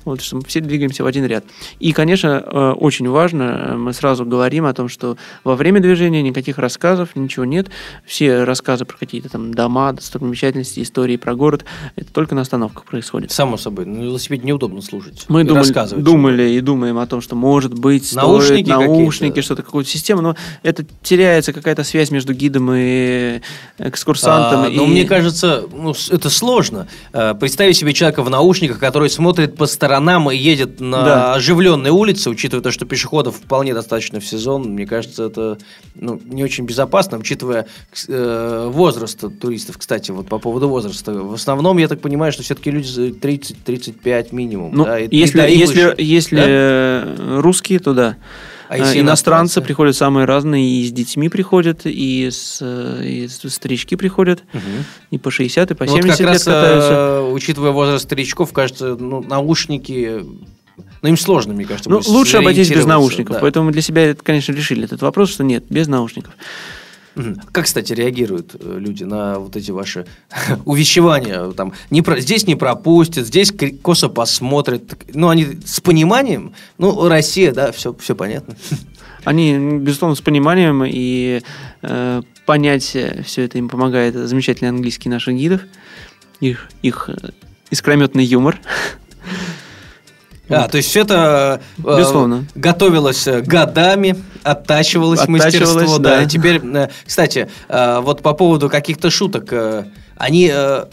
вот, 0.09 0.21
что 0.21 0.37
мы 0.37 0.43
все 0.45 0.61
двигаемся 0.61 1.05
в 1.05 1.07
один 1.07 1.25
ряд. 1.27 1.45
И, 1.79 1.93
конечно, 1.93 2.43
э, 2.45 2.71
очень 2.73 3.09
важно, 3.09 3.43
э, 3.43 3.77
мы 3.77 3.93
сразу 3.93 4.25
говорим 4.25 4.67
о 4.67 4.75
том, 4.75 4.89
что 4.89 5.17
во 5.45 5.55
время 5.55 5.81
движения 5.81 6.23
никаких 6.23 6.59
рассказов, 6.59 7.11
ничего 7.15 7.45
нет. 7.45 7.69
Все 8.05 8.45
рассказы 8.45 8.85
про 8.85 8.97
какие-то 8.97 9.29
там 9.29 9.53
дома, 9.55 9.93
достопримечательности, 9.93 10.83
истории 10.83 11.17
про 11.17 11.35
город, 11.35 11.65
это 11.97 12.13
только 12.13 12.35
на 12.35 12.43
остановках 12.43 12.85
происходит. 12.85 13.31
Само 13.31 13.57
собой, 13.57 13.87
на 13.87 14.03
велосипеде 14.03 14.47
неудобно 14.47 14.81
слушать. 14.83 15.25
Мы 15.29 15.45
думали, 15.45 15.69
думали 15.97 16.51
и 16.51 16.61
думаем 16.61 16.99
о 16.99 17.07
том, 17.07 17.21
что 17.21 17.37
может 17.37 17.75
быть 17.75 18.07
стоит 18.07 18.23
Наушники 18.23 18.69
наушники, 18.71 19.31
какие-то. 19.31 19.43
что-то 19.43 19.63
какую-то 19.63 19.91
систему, 19.91 20.23
но 20.23 20.37
это 20.63 20.85
теряется 21.03 21.53
какая-то 21.53 21.85
связь 21.85 22.11
между 22.11 22.33
гидом 22.33 22.71
и 22.75 23.41
экскурсантом. 23.79 24.63
А, 24.63 24.69
и... 24.69 24.77
Но 24.77 24.87
мне 24.87 25.05
кажется, 25.05 25.65
ну, 25.73 25.95
это 26.11 26.31
сложно. 26.31 26.89
Э, 27.13 27.35
Представить 27.39 27.77
себе 27.77 27.93
человека 27.93 28.23
в 28.23 28.31
наушниках, 28.31 28.79
который 28.79 29.11
смотрит 29.11 29.57
по 29.57 29.67
сторонам 29.67 29.98
и 30.31 30.37
едет 30.37 30.81
на 30.81 31.05
Да. 31.05 31.35
оживленной 31.35 31.91
улице, 31.91 32.31
учитывая 32.31 32.63
то, 32.63 32.71
что 32.71 32.85
пешеходов 32.87 33.37
вполне 33.37 33.75
достаточно 33.75 34.21
в 34.21 34.25
сезон, 34.27 34.63
мне 34.73 34.87
кажется, 34.87 35.25
это 35.25 35.59
ну, 35.95 36.21
не 36.25 36.43
очень 36.45 36.65
безопасно, 36.65 37.19
учитывая 37.19 37.67
э, 38.09 38.69
возраст 38.73 39.23
туристов. 39.41 39.79
Кстати, 39.79 40.11
вот 40.11 40.29
по 40.29 40.39
поводу 40.39 40.69
возраста. 40.69 41.13
В 41.13 41.35
основном, 41.35 41.79
я 41.79 41.89
так 41.89 42.01
понимаю, 42.01 42.33
что 42.33 42.43
все-таки 42.43 42.71
люди 42.71 42.87
за 42.89 43.03
30-35 43.09 44.29
минимум. 44.33 44.71
Ну, 44.75 44.85
да, 44.85 44.99
и- 45.01 45.07
и 45.09 45.17
если, 45.17 45.39
да, 45.39 45.47
и 45.49 45.57
если, 45.57 45.83
выше. 45.85 45.95
если 45.99 46.37
Да? 46.37 46.45
э, 46.47 47.39
русские, 47.41 47.79
то 47.79 47.95
да. 47.95 48.17
А 48.69 48.77
если 48.79 49.01
иностранцы 49.01 49.61
приходят 49.63 49.97
самые 49.97 50.25
разные, 50.27 50.69
и 50.83 50.87
с 50.87 50.93
детьми 50.93 51.29
приходят, 51.29 51.83
и, 51.85 52.29
с, 52.31 52.59
э, 52.61 53.03
и 53.05 53.29
старички 53.29 53.97
приходят, 53.97 54.45
Мгм. 54.53 54.85
и 55.11 55.19
по 55.19 55.31
60, 55.31 55.71
и 55.71 55.75
по 55.75 55.85
Ну, 55.85 55.93
вот 55.93 56.03
70 56.03 56.19
как 56.19 56.21
лет 56.21 56.29
раз, 56.35 56.45
катаются. 56.45 56.93
э, 56.93 57.33
учитывая 57.33 57.71
возраст 57.71 58.05
старичков, 58.05 58.53
кажется, 58.53 58.97
ну, 58.99 59.23
наушники... 59.23 60.23
Ну, 61.03 61.09
им 61.09 61.17
сложно, 61.17 61.55
мне 61.55 61.65
кажется. 61.65 61.91
Ну, 61.91 62.01
лучше 62.07 62.37
обойтись 62.39 62.71
без 62.71 62.85
наушников. 62.85 63.37
да. 63.37 63.41
Поэтому 63.41 63.71
для 63.73 63.83
себя, 63.83 64.15
конечно, 64.15 64.53
решили 64.53 64.85
этот 64.85 65.03
вопрос, 65.03 65.31
что 65.31 65.45
нет, 65.45 65.65
без 65.69 65.89
наушников. 65.89 66.35
Как, 67.53 67.65
кстати, 67.65 67.93
реагируют 67.93 68.57
э, 68.59 68.79
люди 68.79 69.05
на 69.05 69.39
вот 69.39 69.57
эти 69.57 69.71
ваши 69.71 70.07
увещевания? 70.65 71.51
Там, 71.53 71.73
не 71.91 72.03
про, 72.03 72.21
здесь 72.21 72.47
не 72.47 72.55
пропустят, 72.55 73.27
здесь 73.27 73.53
косо 73.83 74.09
посмотрят. 74.09 74.97
Ну, 75.13 75.29
они 75.29 75.59
с 75.65 75.81
пониманием. 75.81 76.55
Ну, 76.79 77.09
Россия, 77.09 77.53
да, 77.53 77.73
все, 77.73 77.95
все 77.95 78.15
понятно. 78.15 78.57
Они, 79.25 79.79
безусловно, 79.79 80.15
с 80.15 80.21
пониманием 80.21 80.85
и 80.87 81.43
э, 81.83 82.23
понять 82.47 82.85
все 82.85 83.45
это 83.45 83.59
им 83.59 83.69
помогает 83.69 84.15
замечательный 84.15 84.69
английский 84.69 85.09
наших 85.09 85.35
гидов, 85.35 85.63
их, 86.41 86.69
их 86.83 87.11
э, 87.11 87.31
искрометный 87.71 88.25
юмор. 88.25 88.59
А, 90.49 90.69
то 90.69 90.77
есть 90.79 90.89
все 90.89 91.03
это 91.03 91.61
э, 91.85 92.43
готовилось 92.55 93.27
э, 93.27 93.43
годами, 93.43 94.17
оттачивалось, 94.43 95.21
Оттачивалось, 95.21 95.45
мастерство. 95.45 95.99
Да. 95.99 96.17
да. 96.17 96.23
И 96.23 96.27
теперь, 96.27 96.61
э, 96.65 96.89
кстати, 97.05 97.51
э, 97.69 98.01
вот 98.01 98.23
по 98.23 98.33
поводу 98.33 98.71
каких-то 98.71 99.11
шуток, 99.11 99.53
э, 99.53 99.85
они 100.17 100.51
э, 100.53 100.85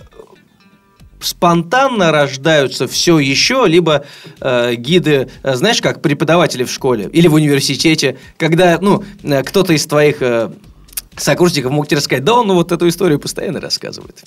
спонтанно 1.20 2.12
рождаются 2.12 2.88
все 2.88 3.20
еще, 3.20 3.66
либо 3.68 4.06
э, 4.42 4.76
гиды, 4.76 5.30
э, 5.44 5.56
знаешь, 5.56 5.82
как 5.82 6.02
преподаватели 6.02 6.64
в 6.64 6.72
школе 6.72 7.10
или 7.12 7.28
в 7.28 7.34
университете, 7.34 8.18
когда, 8.38 8.78
ну, 8.82 9.04
э, 9.24 9.44
кто-то 9.44 9.74
из 9.74 9.86
твоих 9.86 10.22
э, 10.22 10.52
сокурсников 11.18 11.72
мог 11.72 11.88
тебе 11.88 11.98
рассказать, 11.98 12.24
да 12.24 12.34
он 12.34 12.48
ну, 12.48 12.56
вот 12.56 12.72
эту 12.72 12.88
историю 12.88 13.20
постоянно 13.20 13.60
рассказывает. 13.60 14.24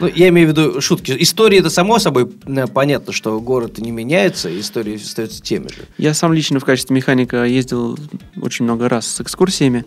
Ну, 0.00 0.06
я 0.14 0.28
имею 0.28 0.48
в 0.48 0.50
виду 0.50 0.80
шутки. 0.80 1.14
Истории 1.18 1.58
это 1.58 1.70
само 1.70 1.98
собой 1.98 2.30
э, 2.46 2.66
понятно, 2.66 3.12
что 3.12 3.40
город 3.40 3.78
не 3.78 3.90
меняется, 3.90 4.48
истории 4.60 4.96
остаются 4.96 5.42
теми 5.42 5.68
же. 5.68 5.82
Я 5.98 6.14
сам 6.14 6.32
лично 6.32 6.60
в 6.60 6.64
качестве 6.64 6.94
механика 6.94 7.44
ездил 7.44 7.98
очень 8.40 8.64
много 8.64 8.88
раз 8.88 9.06
с 9.06 9.20
экскурсиями. 9.20 9.84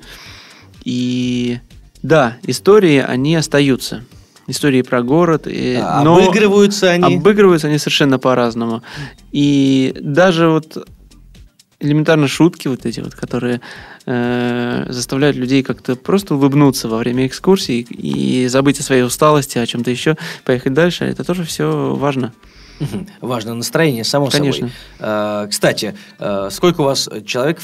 И 0.84 1.60
да, 2.04 2.38
истории, 2.44 2.98
они 2.98 3.36
остаются. 3.36 4.04
Истории 4.48 4.82
про 4.82 5.02
город. 5.04 5.48
и- 5.48 5.76
А 5.76 6.04
но 6.04 6.18
Обыгрываются 6.18 6.90
они. 6.90 7.16
Обыгрываются 7.16 7.68
они 7.68 7.78
совершенно 7.78 8.20
по-разному. 8.20 8.82
И 9.32 9.96
даже 10.02 10.50
вот 10.50 10.88
элементарно 11.80 12.28
шутки 12.28 12.68
вот 12.68 12.86
эти 12.86 13.00
вот, 13.00 13.16
которые 13.16 13.62
э, 14.06 14.86
заставляют 14.90 15.38
людей 15.38 15.64
как-то 15.64 15.96
просто 15.96 16.36
улыбнуться 16.36 16.88
во 16.88 16.98
время 16.98 17.28
экскурсии 17.28 17.82
и 17.90 18.48
забыть 18.48 18.80
о 18.80 18.84
своей 18.84 19.04
усталости, 19.04 19.58
о 19.58 19.66
чем-то 19.66 19.92
еще, 19.92 20.18
поехать 20.46 20.74
дальше, 20.74 21.06
это 21.06 21.24
тоже 21.24 21.44
все 21.44 21.96
важно. 21.96 22.34
Важно 23.22 23.54
настроение, 23.54 24.04
само 24.04 24.28
Конечно. 24.28 24.68
собой. 24.68 24.74
А, 25.00 25.48
кстати, 25.48 25.96
а, 26.20 26.50
сколько 26.50 26.82
у 26.82 26.86
вас 26.86 27.10
человек? 27.26 27.60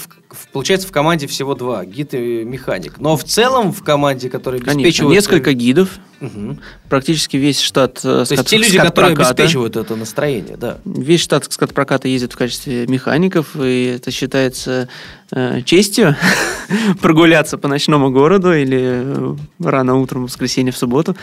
Получается, 0.51 0.87
в 0.87 0.91
команде 0.91 1.25
всего 1.27 1.55
два, 1.55 1.85
гид 1.85 2.13
и 2.13 2.43
механик. 2.43 2.99
Но 2.99 3.15
в 3.15 3.23
целом 3.23 3.71
в 3.71 3.83
команде, 3.83 4.29
которые 4.29 4.61
Конечно, 4.61 4.81
обеспечивают... 4.81 5.15
несколько 5.15 5.53
гидов, 5.53 5.99
Мгм. 6.19 6.59
практически 6.89 7.37
весь 7.37 7.61
штат 7.61 7.99
э, 8.03 8.25
То 8.27 8.31
есть 8.31 8.45
те 8.47 8.57
люди, 8.57 8.77
которые 8.77 9.13
обеспечивают 9.13 9.77
это 9.77 9.95
настроение, 9.95 10.57
да. 10.57 10.79
Весь 10.83 11.21
штат 11.21 11.51
скат-проката 11.51 12.07
ездит 12.07 12.33
в 12.33 12.37
качестве 12.37 12.87
механиков, 12.87 13.55
и 13.55 13.93
это 13.95 14.11
считается 14.11 14.89
э, 15.31 15.61
честью 15.63 16.15
прогуляться 17.01 17.57
по 17.57 17.67
ночному 17.67 18.11
городу 18.11 18.53
или 18.53 18.79
э, 18.81 19.35
рано 19.63 19.95
утром 19.95 20.23
в 20.23 20.29
воскресенье, 20.29 20.73
в 20.73 20.77
субботу. 20.77 21.15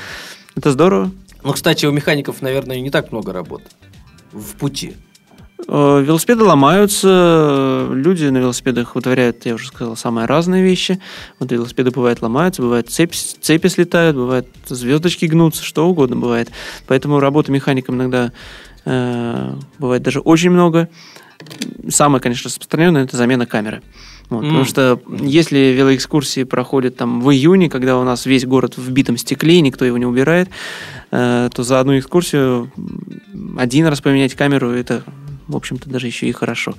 Это 0.57 0.71
здорово. 0.71 1.11
Ну, 1.45 1.53
кстати, 1.53 1.85
у 1.85 1.93
механиков, 1.93 2.41
наверное, 2.41 2.81
не 2.81 2.91
так 2.91 3.13
много 3.13 3.33
работы 3.33 3.67
в 4.33 4.57
пути. 4.57 4.95
Э, 5.69 6.03
Велосипеды 6.03 6.43
ломаются, 6.43 7.89
люди 7.93 8.25
на 8.27 8.39
велосипедах 8.39 8.95
вытворяют, 8.95 9.45
я 9.45 9.55
уже 9.55 9.69
сказал, 9.69 9.95
самые 9.95 10.27
разные 10.27 10.63
вещи. 10.63 11.01
Вот 11.39 11.53
велосипеды 11.53 11.91
бывают 11.91 12.23
ломаются, 12.23 12.63
бывает 12.63 12.91
цепь, 12.91 13.15
цепи 13.15 13.69
слетают, 13.69 14.17
бывает 14.17 14.49
звездочки 14.67 15.27
гнутся, 15.27 15.63
что 15.63 15.87
угодно 15.87 16.17
бывает. 16.17 16.51
Поэтому 16.87 17.21
работы 17.21 17.53
механиком 17.53 17.97
иногда 17.97 18.33
э, 18.87 19.55
бывает 19.79 20.03
даже 20.03 20.21
очень 20.21 20.51
много. 20.51 20.89
Самое, 21.89 22.23
конечно, 22.23 22.49
распространенное– 22.49 23.05
это 23.05 23.17
замена 23.19 23.45
камеры. 23.45 23.83
Вот, 24.31 24.43
М. 24.43 24.49
Потому 24.49 24.65
что 24.65 25.01
если 25.21 25.59
велоэкскурсии 25.77 26.45
проходят 26.45 26.97
там 26.97 27.21
в 27.21 27.31
июне, 27.31 27.69
когда 27.69 27.99
у 27.99 28.05
нас 28.05 28.27
весь 28.27 28.47
город 28.47 28.77
в 28.77 28.91
битом 28.91 29.17
стекле, 29.17 29.57
и 29.57 29.61
никто 29.61 29.85
его 29.85 29.99
не 29.99 30.07
убирает, 30.07 30.49
э, 31.11 31.51
то 31.55 31.63
за 31.63 31.79
одну 31.81 31.99
экскурсию 31.99 32.73
один 33.59 33.87
раз 33.87 34.01
поменять 34.01 34.35
камеру– 34.35 34.71
это, 34.73 35.05
в 35.47 35.55
общем-то, 35.57 35.91
даже 35.91 36.07
еще 36.07 36.27
и 36.27 36.33
хорошо. 36.33 36.75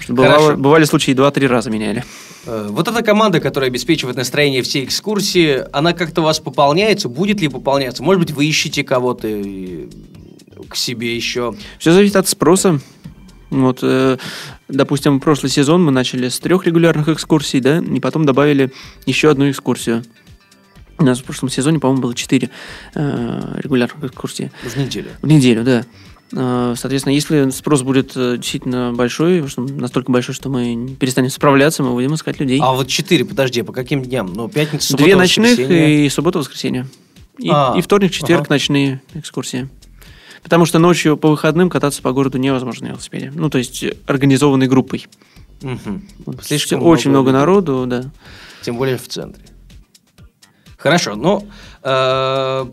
Что 0.00 0.12
бывало- 0.14 0.32
Хорошо. 0.46 0.56
бывали 0.58 0.84
случаи, 0.84 1.12
два-три 1.12 1.46
раза 1.46 1.70
меняли. 1.70 2.04
Э, 2.46 2.66
Вот 2.70 2.88
эта 2.88 3.02
команда, 3.02 3.40
которая 3.40 3.70
обеспечивает 3.70 4.16
настроение 4.16 4.62
всей 4.62 4.84
экскурсии, 4.84 5.64
она 5.72 5.92
как-то 5.92 6.22
у 6.22 6.24
вас 6.24 6.40
пополняется? 6.40 7.08
Будет 7.08 7.40
ли 7.40 7.48
пополняться? 7.48 8.02
Может 8.02 8.20
быть, 8.20 8.32
вы 8.32 8.46
ищете 8.46 8.82
кого-то 8.84 9.28
к 10.68 10.74
себе 10.76 11.14
еще? 11.14 11.54
Все 11.78 11.92
зависит 11.92 12.16
от 12.16 12.26
спроса. 12.28 12.80
Вот, 13.50 13.78
э, 13.82 14.18
допустим, 14.68 15.20
прошлый 15.20 15.50
сезон 15.50 15.84
мы 15.84 15.90
начали 15.90 16.28
с 16.28 16.38
трех 16.40 16.66
регулярных 16.66 17.08
экскурсий, 17.08 17.60
да, 17.60 17.78
и 17.78 18.00
потом 18.00 18.24
добавили 18.24 18.72
еще 19.06 19.30
одну 19.30 19.50
экскурсию. 19.50 20.02
У 20.98 21.04
нас 21.04 21.20
в 21.20 21.24
прошлом 21.24 21.48
сезоне, 21.48 21.78
по-моему, 21.78 22.02
было 22.02 22.14
четыре 22.14 22.50
э, 22.94 23.58
регулярных 23.62 24.02
экскурсии. 24.10 24.50
В 24.64 24.76
неделю. 24.76 25.10
В 25.22 25.26
неделю, 25.26 25.62
да. 25.62 25.84
Э, 26.32 26.74
Соответственно, 26.76 27.14
если 27.14 27.50
спрос 27.50 27.82
будет 27.82 28.12
э, 28.16 28.36
действительно 28.36 28.92
большой, 28.92 29.44
настолько 29.56 30.10
большой, 30.10 30.34
что 30.34 30.48
мы 30.48 30.96
перестанем 30.98 31.30
справляться, 31.30 31.84
мы 31.84 31.92
будем 31.92 32.14
искать 32.14 32.40
людей. 32.40 32.58
А 32.60 32.72
вот 32.72 32.88
четыре, 32.88 33.24
подожди, 33.24 33.62
по 33.62 33.72
каким 33.72 34.02
дням? 34.02 34.32
Ну, 34.34 34.48
пятница, 34.48 34.88
суббота, 34.88 35.04
Две 35.04 35.16
ночных 35.16 35.50
воскресенье. 35.50 36.06
и 36.06 36.08
суббота, 36.08 36.38
воскресенье. 36.40 36.86
И, 37.38 37.48
А, 37.48 37.74
и 37.78 37.80
вторник, 37.80 38.10
четверг 38.10 38.42
ага. 38.42 38.54
ночные 38.54 39.00
экскурсии. 39.14 39.68
Потому 40.42 40.66
что 40.66 40.78
ночью 40.78 41.16
по 41.16 41.28
выходным 41.28 41.70
кататься 41.70 42.02
по 42.02 42.12
городу 42.12 42.38
невозможно 42.38 42.86
на 42.86 42.92
велосипеде. 42.92 43.32
Ну, 43.34 43.50
то 43.50 43.58
есть 43.58 43.82
э, 43.82 43.96
организованной 44.06 44.68
группой. 44.68 45.06
Вот 45.60 46.44
Слишком 46.44 46.82
очень 46.82 47.10
много 47.10 47.30
людей. 47.30 47.40
народу, 47.40 47.84
да. 47.86 48.04
Тем 48.62 48.76
более 48.76 48.96
в 48.96 49.08
центре. 49.08 49.44
Хорошо, 50.76 51.16
ну, 51.16 51.46
э, 51.82 52.66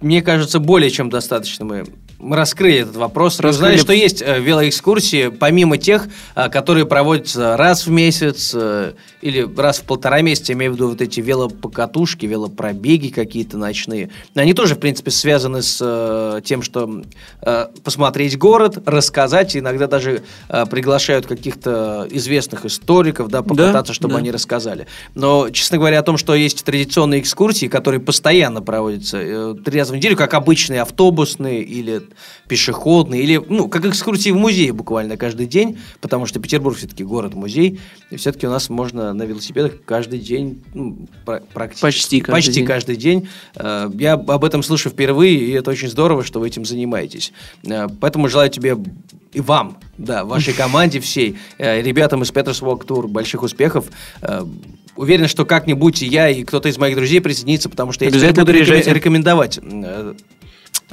мне 0.00 0.22
кажется, 0.22 0.58
более 0.58 0.90
чем 0.90 1.08
достаточно 1.10 1.64
мы, 1.64 1.86
мы 2.18 2.36
раскрыли 2.36 2.80
этот 2.80 2.96
вопрос. 2.96 3.38
Раскрыли. 3.38 3.50
узнали, 3.50 3.76
что 3.76 3.92
есть 3.92 4.22
э, 4.22 4.40
велоэкскурсии, 4.40 5.28
помимо 5.28 5.78
тех, 5.78 6.08
э, 6.34 6.48
которые 6.48 6.84
проводятся 6.84 7.56
раз 7.56 7.86
в 7.86 7.90
месяц 7.90 8.52
э, 8.54 8.94
или 9.22 9.48
раз 9.56 9.78
в 9.78 9.84
полтора 9.84 10.20
месяца, 10.20 10.52
имею 10.52 10.72
в 10.72 10.74
виду 10.74 10.88
вот 10.88 11.00
эти 11.00 11.20
велопокатушки, 11.20 12.26
велопробеги 12.26 13.08
какие-то 13.08 13.56
ночные. 13.56 14.10
Они 14.34 14.52
тоже, 14.52 14.74
в 14.74 14.80
принципе, 14.80 15.10
связаны 15.10 15.62
с 15.62 16.40
тем, 16.44 16.62
что 16.62 17.02
посмотреть 17.82 18.38
город, 18.38 18.78
рассказать, 18.86 19.56
иногда 19.56 19.86
даже 19.86 20.22
приглашают 20.70 21.26
каких-то 21.26 22.06
известных 22.10 22.64
историков, 22.64 23.28
да, 23.28 23.42
покататься, 23.42 23.92
чтобы 23.92 24.14
да. 24.14 24.18
они 24.20 24.30
рассказали. 24.30 24.86
Но, 25.14 25.50
честно 25.50 25.78
говоря, 25.78 26.00
о 26.00 26.02
том, 26.02 26.16
что 26.16 26.34
есть 26.34 26.64
традиционные 26.64 27.20
экскурсии, 27.20 27.66
которые 27.66 28.00
постоянно 28.00 28.62
проводятся 28.62 29.54
три 29.64 29.78
раза 29.78 29.92
в 29.92 29.96
неделю, 29.96 30.16
как 30.16 30.34
обычные 30.34 30.82
автобусные 30.82 31.62
или 31.62 32.07
пешеходные, 32.48 33.22
или, 33.22 33.40
ну, 33.48 33.68
как 33.68 33.84
экскурсии 33.86 34.30
в 34.30 34.36
музей 34.36 34.70
буквально 34.70 35.16
каждый 35.16 35.46
день, 35.46 35.78
потому 36.00 36.26
что 36.26 36.40
Петербург 36.40 36.76
все-таки 36.76 37.04
город-музей, 37.04 37.80
и 38.10 38.16
все-таки 38.16 38.46
у 38.46 38.50
нас 38.50 38.68
можно 38.70 39.12
на 39.12 39.22
велосипедах 39.24 39.74
каждый 39.84 40.18
день, 40.18 40.62
ну, 40.74 41.06
пра- 41.24 41.42
практически. 41.52 41.82
Почти 41.86 42.20
каждый 42.20 42.32
почти 42.38 42.52
день. 42.54 42.66
каждый 42.66 42.96
день. 42.96 43.28
Э, 43.56 43.90
Я 43.94 44.14
об 44.14 44.44
этом 44.44 44.62
слышу 44.62 44.90
впервые, 44.90 45.34
и 45.36 45.50
это 45.52 45.70
очень 45.70 45.88
здорово, 45.88 46.24
что 46.24 46.40
вы 46.40 46.48
этим 46.48 46.64
занимаетесь. 46.64 47.32
Э, 47.64 47.86
Поэтому 48.00 48.28
желаю 48.28 48.50
тебе 48.50 48.76
и 49.32 49.40
вам, 49.40 49.78
да, 49.98 50.24
вашей 50.24 50.54
команде 50.62 51.00
всей, 51.00 51.36
э, 51.58 51.82
ребятам 51.82 52.22
из 52.22 52.30
Peter's 52.32 52.62
Walk 52.62 52.86
Tour 52.86 53.06
больших 53.08 53.42
успехов. 53.42 53.86
Уверен, 54.96 55.28
что 55.28 55.44
как-нибудь 55.44 56.02
и 56.02 56.06
я, 56.06 56.28
и 56.28 56.42
кто-то 56.42 56.68
из 56.68 56.76
моих 56.76 56.96
друзей 56.96 57.20
присоединится, 57.20 57.68
потому 57.68 57.92
что 57.92 58.04
я 58.04 58.10
буду 58.10 58.52
рекомендовать 58.94 59.60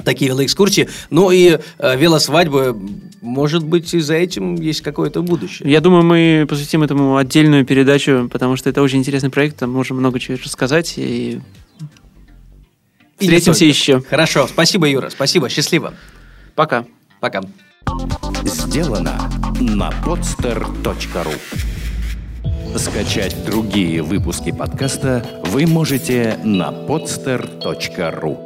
такие 0.04 0.30
велоэкскурсии. 0.30 0.88
Ну 1.10 1.30
и 1.30 1.58
э, 1.78 1.96
велосвадьбы, 1.96 2.76
может 3.20 3.64
быть, 3.64 3.92
и 3.94 4.00
за 4.00 4.14
этим 4.14 4.56
есть 4.56 4.82
какое-то 4.82 5.22
будущее. 5.22 5.70
Я 5.70 5.80
думаю, 5.80 6.04
мы 6.04 6.46
посвятим 6.48 6.82
этому 6.82 7.16
отдельную 7.16 7.64
передачу, 7.64 8.28
потому 8.30 8.56
что 8.56 8.70
это 8.70 8.82
очень 8.82 8.98
интересный 8.98 9.30
проект, 9.30 9.58
там 9.58 9.70
можем 9.70 9.96
много 9.96 10.20
чего 10.20 10.38
рассказать. 10.42 10.94
И 10.96 11.40
И 13.18 13.24
встретимся 13.24 13.64
еще. 13.64 14.02
Хорошо, 14.02 14.46
спасибо, 14.46 14.86
Юра, 14.88 15.10
спасибо, 15.10 15.48
счастливо. 15.48 15.94
Пока. 16.54 16.84
Пока. 17.20 17.42
Сделано 18.44 19.30
на 19.60 19.90
podster.ru 20.04 21.34
Скачать 22.78 23.44
другие 23.46 24.02
выпуски 24.02 24.52
подкаста 24.52 25.24
вы 25.46 25.66
можете 25.66 26.38
на 26.44 26.70
podster.ru 26.70 28.45